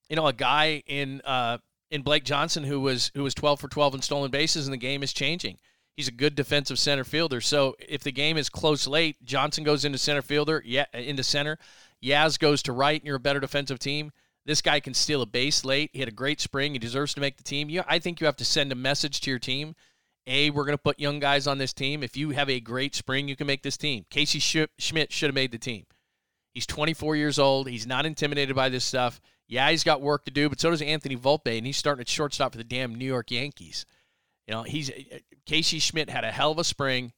you 0.08 0.16
know, 0.16 0.26
a 0.26 0.32
guy 0.32 0.82
in 0.86 1.20
uh, 1.20 1.58
in 1.90 2.00
Blake 2.00 2.24
Johnson, 2.24 2.64
who 2.64 2.80
was 2.80 3.10
who 3.14 3.22
was 3.22 3.34
12 3.34 3.60
for 3.60 3.68
12 3.68 3.96
in 3.96 4.02
stolen 4.02 4.30
bases, 4.30 4.66
and 4.66 4.72
the 4.72 4.78
game 4.78 5.02
is 5.02 5.12
changing. 5.12 5.58
He's 5.98 6.06
a 6.06 6.12
good 6.12 6.36
defensive 6.36 6.78
center 6.78 7.02
fielder. 7.02 7.40
So 7.40 7.74
if 7.80 8.04
the 8.04 8.12
game 8.12 8.36
is 8.36 8.48
close 8.48 8.86
late, 8.86 9.16
Johnson 9.24 9.64
goes 9.64 9.84
into 9.84 9.98
center 9.98 10.22
fielder, 10.22 10.62
yeah, 10.64 10.84
into 10.94 11.24
center. 11.24 11.58
Yaz 12.00 12.38
goes 12.38 12.62
to 12.62 12.72
right, 12.72 13.00
and 13.00 13.04
you're 13.04 13.16
a 13.16 13.20
better 13.20 13.40
defensive 13.40 13.80
team. 13.80 14.12
This 14.46 14.62
guy 14.62 14.78
can 14.78 14.94
steal 14.94 15.22
a 15.22 15.26
base 15.26 15.64
late. 15.64 15.90
He 15.92 15.98
had 15.98 16.08
a 16.08 16.12
great 16.12 16.40
spring. 16.40 16.72
He 16.72 16.78
deserves 16.78 17.14
to 17.14 17.20
make 17.20 17.36
the 17.36 17.42
team. 17.42 17.68
You, 17.68 17.82
I 17.88 17.98
think 17.98 18.20
you 18.20 18.26
have 18.26 18.36
to 18.36 18.44
send 18.44 18.70
a 18.70 18.76
message 18.76 19.20
to 19.22 19.30
your 19.30 19.40
team. 19.40 19.74
A, 20.28 20.50
we're 20.50 20.66
going 20.66 20.78
to 20.78 20.80
put 20.80 21.00
young 21.00 21.18
guys 21.18 21.48
on 21.48 21.58
this 21.58 21.72
team. 21.72 22.04
If 22.04 22.16
you 22.16 22.30
have 22.30 22.48
a 22.48 22.60
great 22.60 22.94
spring, 22.94 23.26
you 23.26 23.34
can 23.34 23.48
make 23.48 23.64
this 23.64 23.76
team. 23.76 24.06
Casey 24.08 24.38
Schmitt 24.38 25.12
should 25.12 25.30
have 25.30 25.34
made 25.34 25.50
the 25.50 25.58
team. 25.58 25.84
He's 26.54 26.64
24 26.64 27.16
years 27.16 27.40
old. 27.40 27.68
He's 27.68 27.88
not 27.88 28.06
intimidated 28.06 28.54
by 28.54 28.68
this 28.68 28.84
stuff. 28.84 29.20
Yeah, 29.48 29.68
he's 29.72 29.82
got 29.82 30.00
work 30.00 30.26
to 30.26 30.30
do, 30.30 30.48
but 30.48 30.60
so 30.60 30.70
does 30.70 30.80
Anthony 30.80 31.16
Volpe, 31.16 31.58
and 31.58 31.66
he's 31.66 31.76
starting 31.76 32.02
at 32.02 32.08
shortstop 32.08 32.52
for 32.52 32.58
the 32.58 32.62
damn 32.62 32.94
New 32.94 33.04
York 33.04 33.32
Yankees. 33.32 33.84
You 34.48 34.54
know, 34.54 34.62
he's 34.62 34.90
Casey 35.44 35.78
Schmitt 35.78 36.08
had 36.08 36.24
a 36.24 36.32
hell 36.32 36.50
of 36.50 36.58
a 36.58 36.64
spring. 36.64 37.12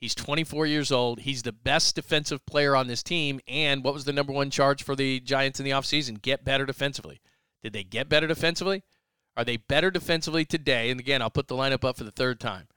He's 0.00 0.14
24 0.14 0.66
years 0.66 0.92
old. 0.92 1.20
He's 1.20 1.42
the 1.42 1.52
best 1.52 1.96
defensive 1.96 2.46
player 2.46 2.74
on 2.76 2.86
this 2.86 3.02
team. 3.02 3.40
And 3.46 3.84
what 3.84 3.92
was 3.92 4.04
the 4.04 4.12
number 4.12 4.32
one 4.32 4.50
charge 4.50 4.82
for 4.82 4.96
the 4.96 5.20
Giants 5.20 5.58
in 5.58 5.64
the 5.64 5.72
offseason? 5.72 6.22
Get 6.22 6.44
better 6.44 6.64
defensively. 6.64 7.20
Did 7.62 7.74
they 7.74 7.82
get 7.82 8.08
better 8.08 8.26
defensively? 8.26 8.84
Are 9.36 9.44
they 9.44 9.58
better 9.58 9.90
defensively 9.90 10.44
today? 10.44 10.90
And 10.90 11.00
again, 11.00 11.20
I'll 11.20 11.28
put 11.28 11.48
the 11.48 11.56
lineup 11.56 11.84
up 11.84 11.98
for 11.98 12.04
the 12.04 12.10
third 12.10 12.40
time. 12.40 12.68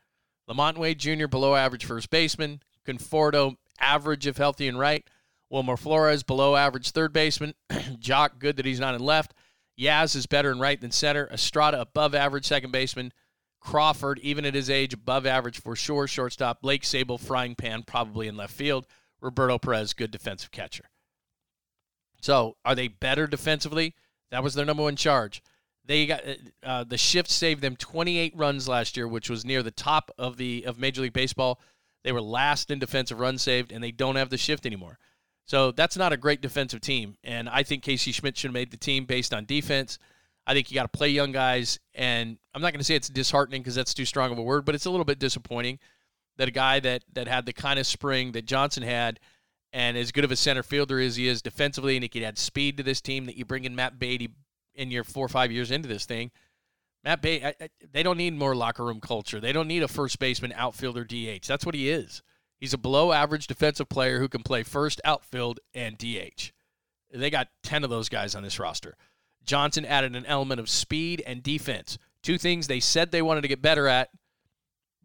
LaMonte 0.49 0.77
Wade 0.77 0.99
Jr., 0.99 1.27
below 1.27 1.55
average 1.55 1.85
first 1.85 2.09
baseman. 2.09 2.61
Conforto, 2.85 3.55
average 3.79 4.27
if 4.27 4.37
healthy 4.37 4.67
and 4.67 4.77
right. 4.77 5.07
Wilmer 5.49 5.77
Flores, 5.77 6.23
below 6.23 6.55
average 6.55 6.91
third 6.91 7.13
baseman. 7.13 7.53
Jock, 7.99 8.39
good 8.39 8.57
that 8.57 8.65
he's 8.65 8.79
not 8.79 8.95
in 8.95 9.01
left. 9.01 9.33
Yaz 9.79 10.15
is 10.15 10.25
better 10.25 10.51
in 10.51 10.59
right 10.59 10.81
than 10.81 10.91
center. 10.91 11.29
Estrada, 11.31 11.79
above 11.79 12.13
average 12.13 12.45
second 12.45 12.71
baseman. 12.71 13.13
Crawford, 13.63 14.19
even 14.19 14.45
at 14.45 14.53
his 14.53 14.69
age, 14.69 14.93
above 14.93 15.25
average 15.25 15.61
for 15.61 15.75
sure. 15.75 16.07
Shortstop. 16.07 16.61
Blake 16.61 16.83
Sabol, 16.83 17.19
frying 17.19 17.55
pan, 17.55 17.83
probably 17.83 18.27
in 18.27 18.35
left 18.35 18.53
field. 18.53 18.85
Roberto 19.21 19.57
Perez, 19.57 19.93
good 19.93 20.11
defensive 20.11 20.51
catcher. 20.51 20.89
So, 22.21 22.57
are 22.65 22.75
they 22.75 22.89
better 22.89 23.25
defensively? 23.25 23.95
That 24.31 24.43
was 24.43 24.53
their 24.53 24.65
number 24.65 24.83
one 24.83 24.97
charge. 24.97 25.41
They 25.85 26.05
got 26.05 26.27
uh, 26.27 26.33
uh 26.63 26.83
the 26.83 26.97
shift 26.97 27.29
saved 27.29 27.61
them 27.61 27.75
28 27.75 28.33
runs 28.35 28.67
last 28.67 28.95
year, 28.97 29.07
which 29.07 29.29
was 29.29 29.45
near 29.45 29.63
the 29.63 29.71
top 29.71 30.11
of 30.17 30.37
the 30.37 30.65
of 30.65 30.77
Major 30.77 31.01
League 31.01 31.13
Baseball. 31.13 31.59
They 32.03 32.11
were 32.11 32.21
last 32.21 32.69
in 32.69 32.79
defensive 32.79 33.19
runs 33.19 33.41
saved, 33.41 33.71
and 33.71 33.83
they 33.83 33.91
don't 33.91 34.17
have 34.17 34.29
the 34.29 34.37
shift 34.37 34.65
anymore. 34.65 34.99
So 35.45 35.71
that's 35.71 35.97
not 35.97 36.13
a 36.13 36.17
great 36.17 36.41
defensive 36.41 36.81
team. 36.81 37.15
And 37.23 37.49
I 37.49 37.63
think 37.63 37.83
Casey 37.83 38.11
Schmitt 38.11 38.37
should 38.37 38.49
have 38.49 38.53
made 38.53 38.71
the 38.71 38.77
team 38.77 39.05
based 39.05 39.33
on 39.33 39.45
defense. 39.45 39.99
I 40.45 40.53
think 40.53 40.69
you 40.69 40.75
got 40.75 40.91
to 40.91 40.97
play 40.97 41.09
young 41.09 41.31
guys. 41.31 41.79
And 41.93 42.37
I'm 42.53 42.61
not 42.61 42.73
going 42.73 42.79
to 42.79 42.85
say 42.85 42.95
it's 42.95 43.09
disheartening 43.09 43.61
because 43.61 43.75
that's 43.75 43.93
too 43.93 44.05
strong 44.05 44.31
of 44.31 44.37
a 44.37 44.43
word, 44.43 44.65
but 44.65 44.75
it's 44.75 44.85
a 44.85 44.89
little 44.89 45.05
bit 45.05 45.19
disappointing 45.19 45.79
that 46.37 46.47
a 46.47 46.51
guy 46.51 46.79
that, 46.79 47.03
that 47.13 47.27
had 47.27 47.45
the 47.45 47.53
kind 47.53 47.79
of 47.79 47.87
spring 47.87 48.31
that 48.33 48.45
Johnson 48.45 48.83
had 48.83 49.19
and 49.73 49.97
as 49.97 50.11
good 50.11 50.23
of 50.23 50.31
a 50.31 50.35
center 50.35 50.63
fielder 50.63 50.99
as 50.99 51.15
he 51.15 51.27
is 51.27 51.41
defensively, 51.41 51.95
and 51.95 52.03
he 52.03 52.09
could 52.09 52.21
add 52.21 52.37
speed 52.37 52.77
to 52.77 52.83
this 52.83 53.01
team, 53.01 53.25
that 53.25 53.35
you 53.35 53.43
bring 53.43 53.65
in 53.65 53.75
Matt 53.75 53.97
Beaty 53.97 54.29
in 54.75 54.91
your 54.91 55.03
four 55.03 55.25
or 55.25 55.29
five 55.29 55.51
years 55.51 55.71
into 55.71 55.89
this 55.89 56.05
thing. 56.05 56.29
Matt 57.03 57.23
Beaty, 57.23 57.43
they 57.91 58.03
don't 58.03 58.17
need 58.17 58.37
more 58.37 58.55
locker 58.55 58.85
room 58.85 59.01
culture. 59.01 59.39
They 59.39 59.51
don't 59.51 59.67
need 59.67 59.81
a 59.81 59.87
first 59.87 60.19
baseman, 60.19 60.53
outfielder, 60.55 61.03
DH. 61.03 61.47
That's 61.47 61.65
what 61.65 61.75
he 61.75 61.89
is. 61.89 62.21
He's 62.59 62.73
a 62.73 62.77
below 62.77 63.11
average 63.11 63.47
defensive 63.47 63.89
player 63.89 64.19
who 64.19 64.29
can 64.29 64.43
play 64.43 64.61
first, 64.63 65.01
outfield, 65.03 65.59
and 65.73 65.97
DH. 65.97 66.51
They 67.11 67.29
got 67.29 67.49
10 67.63 67.83
of 67.83 67.89
those 67.89 68.09
guys 68.09 68.35
on 68.35 68.43
this 68.43 68.59
roster. 68.59 68.95
Johnson 69.45 69.85
added 69.85 70.15
an 70.15 70.25
element 70.25 70.59
of 70.59 70.69
speed 70.69 71.21
and 71.25 71.43
defense. 71.43 71.97
Two 72.21 72.37
things 72.37 72.67
they 72.67 72.79
said 72.79 73.11
they 73.11 73.21
wanted 73.21 73.41
to 73.41 73.47
get 73.47 73.61
better 73.61 73.87
at, 73.87 74.09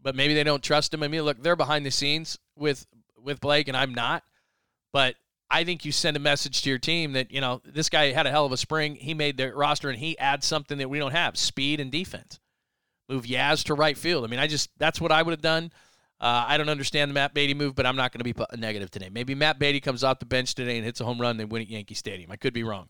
but 0.00 0.14
maybe 0.14 0.34
they 0.34 0.44
don't 0.44 0.62
trust 0.62 0.94
him. 0.94 1.02
I 1.02 1.08
mean, 1.08 1.22
look, 1.22 1.42
they're 1.42 1.56
behind 1.56 1.84
the 1.84 1.90
scenes 1.90 2.38
with 2.56 2.86
with 3.20 3.40
Blake, 3.40 3.68
and 3.68 3.76
I'm 3.76 3.94
not. 3.94 4.22
But 4.92 5.16
I 5.50 5.64
think 5.64 5.84
you 5.84 5.92
send 5.92 6.16
a 6.16 6.20
message 6.20 6.62
to 6.62 6.70
your 6.70 6.78
team 6.78 7.12
that, 7.12 7.30
you 7.32 7.40
know, 7.40 7.62
this 7.64 7.88
guy 7.88 8.12
had 8.12 8.26
a 8.26 8.30
hell 8.30 8.44
of 8.44 8.52
a 8.52 8.56
spring. 8.56 8.96
He 8.96 9.14
made 9.14 9.36
the 9.36 9.54
roster 9.54 9.88
and 9.88 9.98
he 9.98 10.18
adds 10.18 10.46
something 10.46 10.78
that 10.78 10.90
we 10.90 10.98
don't 10.98 11.12
have 11.12 11.36
speed 11.36 11.80
and 11.80 11.90
defense. 11.90 12.38
Move 13.08 13.24
Yaz 13.24 13.64
to 13.64 13.74
right 13.74 13.96
field. 13.96 14.24
I 14.24 14.26
mean, 14.26 14.40
I 14.40 14.46
just, 14.46 14.70
that's 14.78 15.00
what 15.00 15.10
I 15.10 15.22
would 15.22 15.32
have 15.32 15.40
done. 15.40 15.72
Uh, 16.20 16.44
I 16.46 16.58
don't 16.58 16.68
understand 16.68 17.10
the 17.10 17.14
Matt 17.14 17.32
Beaty 17.32 17.54
move, 17.54 17.74
but 17.74 17.86
I'm 17.86 17.96
not 17.96 18.12
going 18.12 18.22
to 18.22 18.24
be 18.24 18.58
negative 18.58 18.90
today. 18.90 19.08
Maybe 19.10 19.34
Matt 19.34 19.58
Beaty 19.58 19.80
comes 19.80 20.04
off 20.04 20.18
the 20.18 20.26
bench 20.26 20.54
today 20.54 20.76
and 20.76 20.84
hits 20.84 21.00
a 21.00 21.04
home 21.04 21.20
run, 21.20 21.36
they 21.36 21.44
win 21.44 21.62
at 21.62 21.68
Yankee 21.68 21.94
Stadium. 21.94 22.30
I 22.30 22.36
could 22.36 22.52
be 22.52 22.64
wrong. 22.64 22.88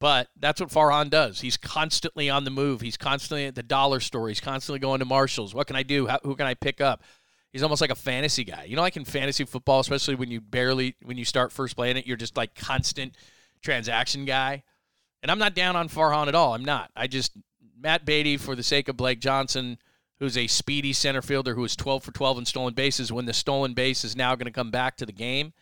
But 0.00 0.28
that's 0.38 0.60
what 0.60 0.70
Farhan 0.70 1.10
does. 1.10 1.40
He's 1.40 1.56
constantly 1.56 2.30
on 2.30 2.44
the 2.44 2.50
move. 2.50 2.80
He's 2.80 2.96
constantly 2.96 3.46
at 3.46 3.56
the 3.56 3.64
dollar 3.64 3.98
store. 3.98 4.28
He's 4.28 4.40
constantly 4.40 4.78
going 4.78 5.00
to 5.00 5.04
Marshalls. 5.04 5.54
What 5.54 5.66
can 5.66 5.74
I 5.74 5.82
do? 5.82 6.06
How, 6.06 6.20
who 6.22 6.36
can 6.36 6.46
I 6.46 6.54
pick 6.54 6.80
up? 6.80 7.02
He's 7.52 7.62
almost 7.62 7.80
like 7.80 7.90
a 7.90 7.96
fantasy 7.96 8.44
guy. 8.44 8.64
You 8.64 8.76
know, 8.76 8.82
like 8.82 8.96
in 8.96 9.04
fantasy 9.04 9.44
football, 9.44 9.80
especially 9.80 10.14
when 10.14 10.30
you 10.30 10.40
barely 10.40 10.94
when 11.02 11.16
you 11.16 11.24
start 11.24 11.50
first 11.50 11.74
playing 11.74 11.96
it, 11.96 12.06
you're 12.06 12.16
just 12.16 12.36
like 12.36 12.54
constant 12.54 13.16
transaction 13.62 14.24
guy. 14.24 14.62
And 15.22 15.32
I'm 15.32 15.38
not 15.38 15.54
down 15.54 15.74
on 15.74 15.88
Farhan 15.88 16.28
at 16.28 16.34
all. 16.34 16.54
I'm 16.54 16.64
not. 16.64 16.90
I 16.94 17.08
just 17.08 17.32
Matt 17.80 18.04
Beaty 18.04 18.36
for 18.36 18.54
the 18.54 18.62
sake 18.62 18.88
of 18.88 18.96
Blake 18.96 19.20
Johnson, 19.20 19.78
who's 20.20 20.36
a 20.36 20.46
speedy 20.46 20.92
center 20.92 21.22
fielder 21.22 21.54
who 21.54 21.64
is 21.64 21.74
12 21.74 22.04
for 22.04 22.12
12 22.12 22.38
in 22.38 22.44
stolen 22.44 22.74
bases. 22.74 23.10
When 23.10 23.26
the 23.26 23.32
stolen 23.32 23.74
base 23.74 24.04
is 24.04 24.14
now 24.14 24.36
going 24.36 24.46
to 24.46 24.52
come 24.52 24.70
back 24.70 24.96
to 24.98 25.06
the 25.06 25.12
game, 25.12 25.52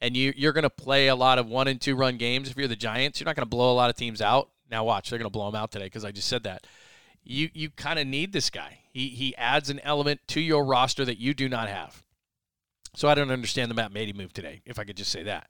and 0.00 0.16
you 0.16 0.32
you're 0.36 0.52
going 0.52 0.62
to 0.62 0.70
play 0.70 1.08
a 1.08 1.14
lot 1.14 1.38
of 1.38 1.46
one 1.46 1.68
and 1.68 1.80
two 1.80 1.94
run 1.94 2.16
games. 2.16 2.50
If 2.50 2.56
you're 2.56 2.68
the 2.68 2.76
Giants, 2.76 3.20
you're 3.20 3.26
not 3.26 3.36
going 3.36 3.46
to 3.46 3.50
blow 3.50 3.72
a 3.72 3.74
lot 3.74 3.90
of 3.90 3.96
teams 3.96 4.20
out. 4.20 4.50
Now 4.70 4.84
watch, 4.84 5.10
they're 5.10 5.18
going 5.18 5.30
to 5.30 5.32
blow 5.32 5.50
them 5.50 5.60
out 5.60 5.72
today 5.72 5.86
because 5.86 6.04
I 6.04 6.12
just 6.12 6.28
said 6.28 6.44
that 6.44 6.66
you 7.24 7.50
you 7.52 7.70
kind 7.70 7.98
of 7.98 8.06
need 8.06 8.32
this 8.32 8.50
guy. 8.50 8.78
He 8.92 9.08
he 9.08 9.36
adds 9.36 9.70
an 9.70 9.80
element 9.80 10.20
to 10.28 10.40
your 10.40 10.64
roster 10.64 11.04
that 11.04 11.18
you 11.18 11.34
do 11.34 11.48
not 11.48 11.68
have. 11.68 12.02
So 12.94 13.08
I 13.08 13.14
don't 13.14 13.30
understand 13.30 13.70
the 13.70 13.74
Matt 13.74 13.92
Beaty 13.92 14.12
move 14.12 14.32
today. 14.32 14.62
If 14.64 14.78
I 14.78 14.84
could 14.84 14.96
just 14.96 15.12
say 15.12 15.22
that. 15.24 15.48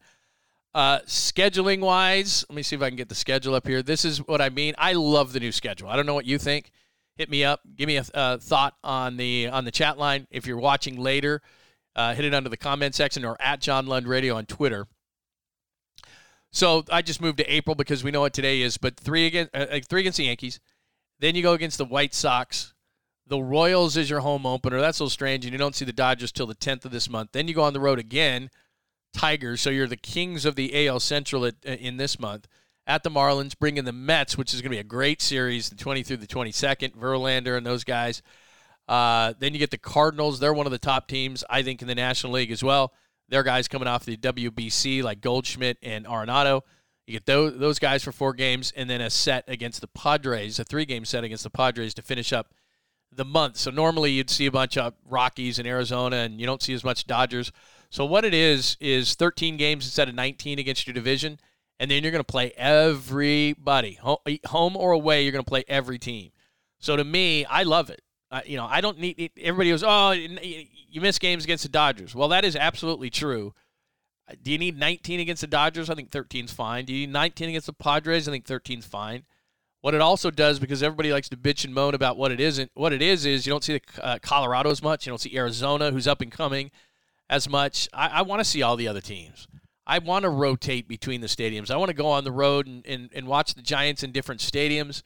Uh, 0.73 1.01
scheduling 1.01 1.81
wise, 1.81 2.45
let 2.49 2.55
me 2.55 2.63
see 2.63 2.77
if 2.77 2.83
I 2.83 2.89
can 2.89 2.97
get 2.97 3.09
the 3.09 3.15
schedule 3.15 3.55
up 3.55 3.67
here. 3.67 3.83
This 3.83 4.05
is 4.05 4.19
what 4.19 4.41
I 4.41 4.51
mean. 4.51 4.75
I 4.79 4.93
love 4.93 5.33
the 5.33 5.41
new 5.41 5.51
schedule. 5.51 5.89
I 5.89 5.97
don't 5.97 6.07
know 6.07 6.15
what 6.15 6.27
you 6.27 6.39
think. 6.39 6.71
Hit 7.17 7.29
me 7.29 7.43
up. 7.43 7.61
Give 7.77 7.89
me 7.89 7.97
a 7.97 8.05
uh, 8.15 8.39
thought 8.39 8.75
on 8.85 9.17
the 9.17 9.49
on 9.49 9.65
the 9.65 9.71
chat 9.71 9.99
line. 9.99 10.27
If 10.31 10.47
you're 10.47 10.59
watching 10.59 10.97
later, 10.97 11.43
uh, 12.01 12.15
hit 12.15 12.25
it 12.25 12.35
under 12.35 12.49
the 12.49 12.57
comment 12.57 12.95
section 12.95 13.25
or 13.25 13.37
at 13.41 13.61
John 13.61 13.87
Lund 13.87 14.07
Radio 14.07 14.37
on 14.37 14.47
Twitter. 14.47 14.87
So 16.51 16.85
I 16.91 17.03
just 17.03 17.21
moved 17.21 17.39
to 17.39 17.53
April 17.53 17.75
because 17.75 18.03
we 18.03 18.11
know 18.11 18.23
what 18.23 18.33
today 18.33 18.63
is. 18.63 18.77
But 18.77 18.97
three 18.97 19.27
against 19.27 19.55
uh, 19.55 19.79
three 19.89 20.01
against 20.01 20.19
the 20.19 20.25
Yankees, 20.25 20.61
then 21.21 21.35
you 21.35 21.43
go 21.43 21.53
against 21.53 21.79
the 21.79 21.85
White 21.85 22.15
Sox. 22.15 22.75
The 23.27 23.41
Royals 23.41 23.97
is 23.97 24.11
your 24.11 24.21
home 24.21 24.45
opener. 24.45 24.81
That's 24.81 24.99
a 24.99 25.05
little 25.05 25.11
strange, 25.11 25.45
and 25.45 25.53
you 25.53 25.59
don't 25.59 25.77
see 25.77 25.85
the 25.85 25.93
Dodgers 25.93 26.33
till 26.33 26.49
the 26.49 26.55
10th 26.57 26.85
of 26.85 26.91
this 26.91 27.09
month. 27.09 27.31
Then 27.33 27.47
you 27.47 27.55
go 27.55 27.63
on 27.63 27.75
the 27.75 27.79
road 27.79 28.01
again, 28.01 28.51
Tigers. 29.15 29.61
So 29.61 29.71
you're 29.71 29.87
the 29.87 29.97
kings 29.97 30.45
of 30.45 30.57
the 30.57 30.89
AL 30.89 30.99
Central 30.99 31.45
at, 31.45 31.55
uh, 31.65 31.73
in 31.73 31.97
this 31.97 32.19
month. 32.19 32.49
At 32.89 33.05
the 33.05 33.11
Marlins, 33.11 33.57
bring 33.57 33.77
in 33.77 33.85
the 33.85 33.93
Mets, 33.93 34.37
which 34.37 34.53
is 34.53 34.63
going 34.63 34.71
to 34.71 34.77
be 34.77 34.81
a 34.81 34.85
great 34.85 35.23
series, 35.23 35.69
the 35.71 35.77
20 35.77 36.03
through 36.03 36.17
the 36.17 36.27
22nd. 36.27 36.97
Verlander 36.97 37.57
and 37.57 37.65
those 37.65 37.85
guys. 37.85 38.21
Uh, 38.91 39.35
then 39.39 39.53
you 39.53 39.61
get 39.61 39.71
the 39.71 39.79
Cardinals. 39.79 40.41
They're 40.41 40.53
one 40.53 40.67
of 40.67 40.73
the 40.73 40.79
top 40.79 41.07
teams, 41.07 41.45
I 41.49 41.63
think, 41.63 41.81
in 41.81 41.87
the 41.87 41.95
National 41.95 42.33
League 42.33 42.51
as 42.51 42.65
well. 42.65 42.93
Their 43.29 43.45
guys 43.45 43.69
coming 43.69 43.87
off 43.87 44.05
the 44.05 44.17
WBC, 44.17 45.05
like 45.05 45.21
Goldschmidt 45.21 45.79
and 45.81 46.05
Arenado. 46.07 46.63
You 47.07 47.13
get 47.13 47.25
those, 47.25 47.57
those 47.57 47.79
guys 47.79 48.03
for 48.03 48.11
four 48.11 48.33
games, 48.33 48.73
and 48.75 48.91
then 48.91 49.01
a 49.01 49.09
set 49.09 49.45
against 49.47 49.81
the 49.81 49.87
Padres, 49.87 50.59
a 50.59 50.65
three 50.65 50.85
game 50.85 51.05
set 51.05 51.23
against 51.23 51.45
the 51.45 51.51
Padres 51.51 51.95
to 51.95 52.03
finish 52.03 52.33
up 52.33 52.53
the 53.13 53.25
month. 53.25 53.59
So 53.59 53.71
normally 53.71 54.11
you'd 54.11 54.29
see 54.29 54.47
a 54.47 54.51
bunch 54.51 54.77
of 54.77 54.95
Rockies 55.09 55.61
in 55.61 55.67
Arizona, 55.67 56.17
and 56.17 56.41
you 56.41 56.47
don't 56.47 56.61
see 56.61 56.75
as 56.75 56.83
much 56.83 57.07
Dodgers. 57.07 57.53
So 57.91 58.05
what 58.05 58.25
it 58.25 58.35
is 58.35 58.77
is 58.81 59.15
13 59.15 59.57
games 59.57 59.85
instead 59.85 60.09
of 60.09 60.17
19 60.17 60.59
against 60.59 60.89
your 60.89 60.95
division, 60.95 61.39
and 61.79 61.93
then 61.93 62.03
you're 62.03 62.13
going 62.13 62.25
to 62.25 62.33
play 62.33 62.53
everybody, 62.57 64.01
home 64.03 64.77
or 64.77 64.91
away. 64.91 65.23
You're 65.23 65.33
going 65.33 65.45
to 65.45 65.49
play 65.49 65.65
every 65.69 66.01
team. 66.01 66.33
So 66.81 66.97
to 66.97 67.05
me, 67.05 67.45
I 67.45 67.63
love 67.63 67.89
it. 67.89 68.03
Uh, 68.31 68.41
you 68.47 68.57
know, 68.57 68.67
I 68.67 68.81
don't 68.81 68.99
need. 68.99 69.33
Everybody 69.41 69.71
goes, 69.71 69.83
oh, 69.85 70.13
you 70.13 71.01
miss 71.01 71.19
games 71.19 71.45
against 71.45 71.65
the 71.65 71.69
Dodgers. 71.69 72.15
Well, 72.15 72.29
that 72.29 72.45
is 72.45 72.55
absolutely 72.55 73.11
true. 73.11 73.55
Do 74.43 74.53
you 74.53 74.59
need 74.59 74.79
19 74.79 75.19
against 75.21 75.41
the 75.41 75.49
Dodgers? 75.49 75.91
I 75.91 75.95
think 75.95 76.11
13's 76.11 76.53
fine. 76.53 76.85
Do 76.85 76.93
you 76.93 77.07
need 77.07 77.13
19 77.13 77.49
against 77.49 77.67
the 77.67 77.73
Padres? 77.73 78.29
I 78.29 78.31
think 78.31 78.47
13's 78.47 78.87
fine. 78.87 79.25
What 79.81 79.95
it 79.95 80.01
also 80.01 80.31
does, 80.31 80.59
because 80.59 80.83
everybody 80.83 81.11
likes 81.11 81.29
to 81.31 81.37
bitch 81.37 81.65
and 81.65 81.75
moan 81.75 81.95
about 81.95 82.19
what 82.19 82.31
it 82.31 82.39
isn't, 82.39 82.71
what 82.75 82.93
it 82.93 83.01
is 83.01 83.25
is 83.25 83.47
you 83.47 83.51
don't 83.51 83.65
see 83.65 83.79
the 83.79 84.05
uh, 84.05 84.19
Colorado 84.21 84.71
as 84.71 84.83
much. 84.83 85.07
You 85.07 85.11
don't 85.11 85.21
see 85.21 85.37
Arizona, 85.37 85.91
who's 85.91 86.07
up 86.07 86.21
and 86.21 86.31
coming, 86.31 86.71
as 87.31 87.49
much. 87.49 87.89
I, 87.93 88.09
I 88.09 88.23
want 88.23 88.41
to 88.41 88.45
see 88.45 88.63
all 88.63 88.77
the 88.77 88.89
other 88.89 89.01
teams. 89.01 89.49
I 89.87 89.99
want 89.99 90.25
to 90.25 90.29
rotate 90.29 90.87
between 90.87 91.23
the 91.23 91.27
stadiums. 91.27 91.71
I 91.71 91.77
want 91.77 91.89
to 91.89 91.97
go 91.97 92.07
on 92.07 92.25
the 92.25 92.31
road 92.31 92.67
and, 92.67 92.87
and, 92.87 93.11
and 93.15 93.27
watch 93.27 93.55
the 93.55 93.63
Giants 93.63 94.03
in 94.03 94.13
different 94.13 94.41
stadiums. 94.43 95.03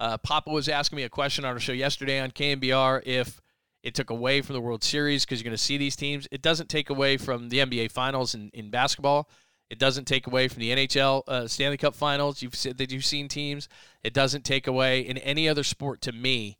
Uh, 0.00 0.16
Papa 0.16 0.50
was 0.50 0.66
asking 0.68 0.96
me 0.96 1.02
a 1.02 1.10
question 1.10 1.44
on 1.44 1.52
our 1.52 1.60
show 1.60 1.72
yesterday 1.72 2.18
on 2.20 2.30
KNBR 2.30 3.02
if 3.04 3.40
it 3.82 3.94
took 3.94 4.08
away 4.08 4.40
from 4.40 4.54
the 4.54 4.60
World 4.60 4.82
Series 4.82 5.24
because 5.24 5.40
you're 5.40 5.50
going 5.50 5.56
to 5.56 5.62
see 5.62 5.76
these 5.76 5.94
teams. 5.94 6.26
It 6.30 6.40
doesn't 6.40 6.70
take 6.70 6.88
away 6.88 7.18
from 7.18 7.50
the 7.50 7.58
NBA 7.58 7.92
Finals 7.92 8.34
in, 8.34 8.50
in 8.54 8.70
basketball. 8.70 9.28
It 9.68 9.78
doesn't 9.78 10.06
take 10.06 10.26
away 10.26 10.48
from 10.48 10.60
the 10.60 10.70
NHL 10.70 11.22
uh, 11.28 11.46
Stanley 11.46 11.76
Cup 11.76 11.94
Finals. 11.94 12.40
You've 12.40 12.56
said 12.56 12.78
that 12.78 12.90
you've 12.90 13.04
seen 13.04 13.28
teams. 13.28 13.68
It 14.02 14.14
doesn't 14.14 14.44
take 14.44 14.66
away 14.66 15.00
in 15.00 15.18
any 15.18 15.48
other 15.48 15.62
sport 15.62 16.00
to 16.02 16.12
me 16.12 16.56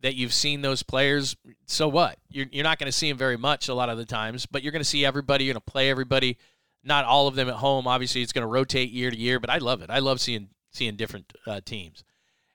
that 0.00 0.16
you've 0.16 0.34
seen 0.34 0.62
those 0.62 0.82
players. 0.82 1.36
So 1.66 1.86
what? 1.86 2.18
You're, 2.30 2.46
you're 2.50 2.64
not 2.64 2.80
going 2.80 2.90
to 2.90 2.96
see 2.96 3.08
them 3.08 3.16
very 3.16 3.36
much 3.36 3.68
a 3.68 3.74
lot 3.74 3.90
of 3.90 3.96
the 3.96 4.04
times, 4.04 4.44
but 4.44 4.64
you're 4.64 4.72
going 4.72 4.82
to 4.82 4.88
see 4.88 5.04
everybody. 5.04 5.44
You're 5.44 5.54
going 5.54 5.62
to 5.64 5.70
play 5.70 5.88
everybody. 5.88 6.36
Not 6.82 7.04
all 7.04 7.28
of 7.28 7.36
them 7.36 7.48
at 7.48 7.54
home. 7.54 7.86
Obviously, 7.86 8.22
it's 8.22 8.32
going 8.32 8.42
to 8.42 8.48
rotate 8.48 8.90
year 8.90 9.10
to 9.10 9.16
year, 9.16 9.38
but 9.38 9.50
I 9.50 9.58
love 9.58 9.82
it. 9.82 9.88
I 9.88 10.00
love 10.00 10.20
seeing 10.20 10.48
seeing 10.72 10.96
different 10.96 11.32
uh, 11.46 11.60
teams. 11.64 12.02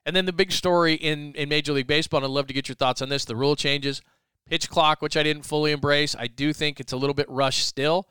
And 0.08 0.16
then 0.16 0.24
the 0.24 0.32
big 0.32 0.52
story 0.52 0.94
in, 0.94 1.34
in 1.34 1.50
Major 1.50 1.74
League 1.74 1.86
Baseball, 1.86 2.20
and 2.20 2.24
I'd 2.24 2.30
love 2.30 2.46
to 2.46 2.54
get 2.54 2.66
your 2.66 2.76
thoughts 2.76 3.02
on 3.02 3.10
this 3.10 3.26
the 3.26 3.36
rule 3.36 3.54
changes. 3.54 4.00
Pitch 4.46 4.70
clock, 4.70 5.02
which 5.02 5.18
I 5.18 5.22
didn't 5.22 5.42
fully 5.42 5.70
embrace. 5.70 6.16
I 6.18 6.28
do 6.28 6.54
think 6.54 6.80
it's 6.80 6.94
a 6.94 6.96
little 6.96 7.12
bit 7.12 7.28
rushed 7.28 7.66
still, 7.66 8.08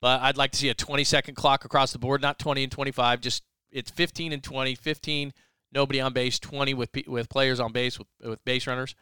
but 0.00 0.22
I'd 0.22 0.36
like 0.36 0.52
to 0.52 0.58
see 0.58 0.68
a 0.68 0.74
20 0.74 1.02
second 1.02 1.34
clock 1.34 1.64
across 1.64 1.92
the 1.92 1.98
board, 1.98 2.22
not 2.22 2.38
20 2.38 2.62
and 2.62 2.70
25. 2.70 3.20
Just 3.20 3.42
it's 3.72 3.90
15 3.90 4.32
and 4.32 4.44
20, 4.44 4.76
15 4.76 5.32
nobody 5.72 6.00
on 6.00 6.12
base, 6.12 6.38
20 6.38 6.72
with 6.72 6.90
with 7.08 7.28
players 7.28 7.58
on 7.58 7.72
base 7.72 7.98
with, 7.98 8.06
with 8.20 8.44
base 8.44 8.68
runners. 8.68 8.94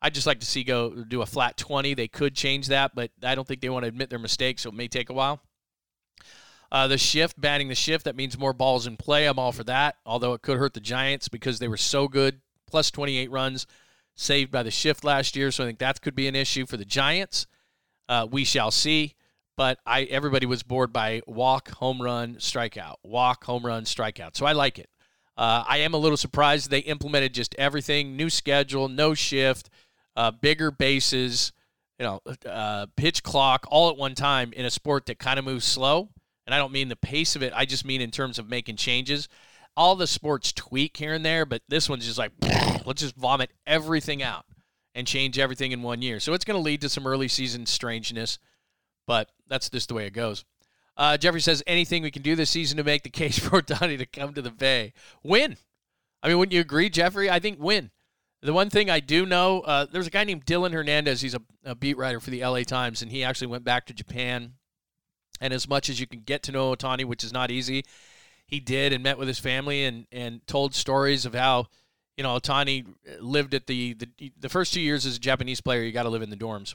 I'd 0.00 0.14
just 0.14 0.26
like 0.26 0.40
to 0.40 0.46
see 0.46 0.64
go 0.64 1.04
do 1.06 1.20
a 1.20 1.26
flat 1.26 1.58
20. 1.58 1.92
They 1.92 2.08
could 2.08 2.34
change 2.34 2.68
that, 2.68 2.94
but 2.94 3.10
I 3.22 3.34
don't 3.34 3.46
think 3.46 3.60
they 3.60 3.68
want 3.68 3.82
to 3.82 3.88
admit 3.88 4.08
their 4.08 4.18
mistake, 4.18 4.58
so 4.58 4.70
it 4.70 4.74
may 4.74 4.88
take 4.88 5.10
a 5.10 5.14
while. 5.14 5.42
Uh, 6.74 6.88
the 6.88 6.98
shift, 6.98 7.40
batting 7.40 7.68
the 7.68 7.74
shift, 7.76 8.04
that 8.04 8.16
means 8.16 8.36
more 8.36 8.52
balls 8.52 8.84
in 8.84 8.96
play. 8.96 9.26
I'm 9.26 9.38
all 9.38 9.52
for 9.52 9.62
that, 9.62 9.94
although 10.04 10.32
it 10.32 10.42
could 10.42 10.58
hurt 10.58 10.74
the 10.74 10.80
Giants 10.80 11.28
because 11.28 11.60
they 11.60 11.68
were 11.68 11.76
so 11.76 12.08
good. 12.08 12.40
Plus 12.66 12.90
28 12.90 13.30
runs 13.30 13.68
saved 14.16 14.50
by 14.50 14.64
the 14.64 14.72
shift 14.72 15.04
last 15.04 15.36
year, 15.36 15.52
so 15.52 15.62
I 15.62 15.68
think 15.68 15.78
that 15.78 16.00
could 16.00 16.16
be 16.16 16.26
an 16.26 16.34
issue 16.34 16.66
for 16.66 16.76
the 16.76 16.84
Giants. 16.84 17.46
Uh, 18.08 18.26
we 18.28 18.42
shall 18.42 18.72
see. 18.72 19.14
But 19.56 19.78
I 19.86 20.02
everybody 20.02 20.46
was 20.46 20.64
bored 20.64 20.92
by 20.92 21.22
walk, 21.28 21.70
home 21.70 22.02
run, 22.02 22.38
strikeout, 22.38 22.96
walk, 23.04 23.44
home 23.44 23.64
run, 23.64 23.84
strikeout. 23.84 24.36
So 24.36 24.44
I 24.44 24.50
like 24.50 24.80
it. 24.80 24.90
Uh, 25.36 25.62
I 25.68 25.78
am 25.78 25.94
a 25.94 25.98
little 25.98 26.16
surprised 26.16 26.70
they 26.70 26.80
implemented 26.80 27.34
just 27.34 27.54
everything: 27.56 28.16
new 28.16 28.28
schedule, 28.28 28.88
no 28.88 29.14
shift, 29.14 29.70
uh, 30.16 30.32
bigger 30.32 30.72
bases, 30.72 31.52
you 32.00 32.04
know, 32.04 32.20
uh, 32.44 32.86
pitch 32.96 33.22
clock, 33.22 33.64
all 33.70 33.90
at 33.90 33.96
one 33.96 34.16
time 34.16 34.52
in 34.52 34.64
a 34.64 34.70
sport 34.70 35.06
that 35.06 35.20
kind 35.20 35.38
of 35.38 35.44
moves 35.44 35.64
slow 35.64 36.08
and 36.46 36.54
I 36.54 36.58
don't 36.58 36.72
mean 36.72 36.88
the 36.88 36.96
pace 36.96 37.36
of 37.36 37.42
it. 37.42 37.52
I 37.54 37.64
just 37.64 37.84
mean 37.84 38.00
in 38.00 38.10
terms 38.10 38.38
of 38.38 38.48
making 38.48 38.76
changes. 38.76 39.28
All 39.76 39.96
the 39.96 40.06
sports 40.06 40.52
tweak 40.52 40.96
here 40.96 41.14
and 41.14 41.24
there, 41.24 41.44
but 41.44 41.62
this 41.68 41.88
one's 41.88 42.06
just 42.06 42.18
like 42.18 42.32
let's 42.86 43.02
just 43.02 43.16
vomit 43.16 43.50
everything 43.66 44.22
out 44.22 44.44
and 44.94 45.06
change 45.06 45.38
everything 45.38 45.72
in 45.72 45.82
one 45.82 46.02
year. 46.02 46.20
So 46.20 46.32
it's 46.32 46.44
going 46.44 46.56
to 46.56 46.62
lead 46.62 46.80
to 46.82 46.88
some 46.88 47.06
early 47.06 47.28
season 47.28 47.66
strangeness, 47.66 48.38
but 49.06 49.30
that's 49.48 49.68
just 49.68 49.88
the 49.88 49.94
way 49.94 50.06
it 50.06 50.12
goes. 50.12 50.44
Uh, 50.96 51.16
Jeffrey 51.16 51.40
says 51.40 51.62
anything 51.66 52.02
we 52.02 52.12
can 52.12 52.22
do 52.22 52.36
this 52.36 52.50
season 52.50 52.76
to 52.76 52.84
make 52.84 53.02
the 53.02 53.10
case 53.10 53.38
for 53.40 53.60
Donnie 53.60 53.96
to 53.96 54.06
come 54.06 54.34
to 54.34 54.42
the 54.42 54.50
Bay. 54.50 54.92
Win. 55.22 55.56
I 56.22 56.28
mean, 56.28 56.38
wouldn't 56.38 56.54
you 56.54 56.60
agree, 56.60 56.88
Jeffrey? 56.88 57.28
I 57.28 57.38
think 57.38 57.58
win. 57.60 57.90
The 58.40 58.52
one 58.52 58.70
thing 58.70 58.90
I 58.90 59.00
do 59.00 59.24
know, 59.24 59.60
uh, 59.60 59.86
there's 59.90 60.06
a 60.06 60.10
guy 60.10 60.24
named 60.24 60.44
Dylan 60.44 60.72
Hernandez. 60.72 61.22
He's 61.22 61.34
a, 61.34 61.40
a 61.64 61.74
beat 61.74 61.96
writer 61.96 62.20
for 62.20 62.30
the 62.30 62.44
LA 62.44 62.60
Times, 62.60 63.00
and 63.00 63.10
he 63.10 63.24
actually 63.24 63.46
went 63.46 63.64
back 63.64 63.86
to 63.86 63.94
Japan 63.94 64.52
and 65.40 65.52
as 65.52 65.68
much 65.68 65.88
as 65.88 66.00
you 66.00 66.06
can 66.06 66.20
get 66.20 66.42
to 66.44 66.52
know 66.52 66.74
Ohtani, 66.74 67.04
which 67.04 67.24
is 67.24 67.32
not 67.32 67.50
easy, 67.50 67.84
he 68.46 68.60
did 68.60 68.92
and 68.92 69.02
met 69.02 69.18
with 69.18 69.28
his 69.28 69.38
family 69.38 69.84
and, 69.84 70.06
and 70.12 70.46
told 70.46 70.74
stories 70.74 71.26
of 71.26 71.34
how, 71.34 71.66
you 72.16 72.22
know, 72.22 72.38
Ohtani 72.38 72.86
lived 73.20 73.54
at 73.54 73.66
the, 73.66 73.94
the, 73.94 74.32
the 74.38 74.48
first 74.48 74.72
two 74.74 74.80
years 74.80 75.06
as 75.06 75.16
a 75.16 75.20
Japanese 75.20 75.60
player, 75.60 75.82
you 75.82 75.92
got 75.92 76.04
to 76.04 76.10
live 76.10 76.22
in 76.22 76.30
the 76.30 76.36
dorms 76.36 76.74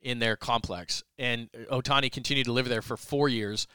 in 0.00 0.18
their 0.18 0.36
complex. 0.36 1.02
And 1.18 1.50
Ohtani 1.70 2.12
continued 2.12 2.44
to 2.44 2.52
live 2.52 2.68
there 2.68 2.82
for 2.82 2.96
four 2.96 3.28
years 3.28 3.66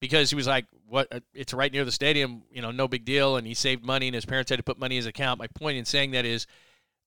because 0.00 0.30
he 0.30 0.36
was 0.36 0.46
like, 0.46 0.66
what, 0.88 1.08
it's 1.34 1.52
right 1.52 1.72
near 1.72 1.84
the 1.84 1.92
stadium, 1.92 2.42
you 2.50 2.62
know, 2.62 2.70
no 2.70 2.88
big 2.88 3.04
deal. 3.04 3.36
And 3.36 3.46
he 3.46 3.54
saved 3.54 3.84
money 3.84 4.08
and 4.08 4.14
his 4.14 4.24
parents 4.24 4.50
had 4.50 4.58
to 4.58 4.62
put 4.62 4.78
money 4.78 4.96
in 4.96 5.00
his 5.00 5.06
account. 5.06 5.38
My 5.38 5.48
point 5.48 5.76
in 5.76 5.84
saying 5.84 6.12
that 6.12 6.24
is, 6.24 6.46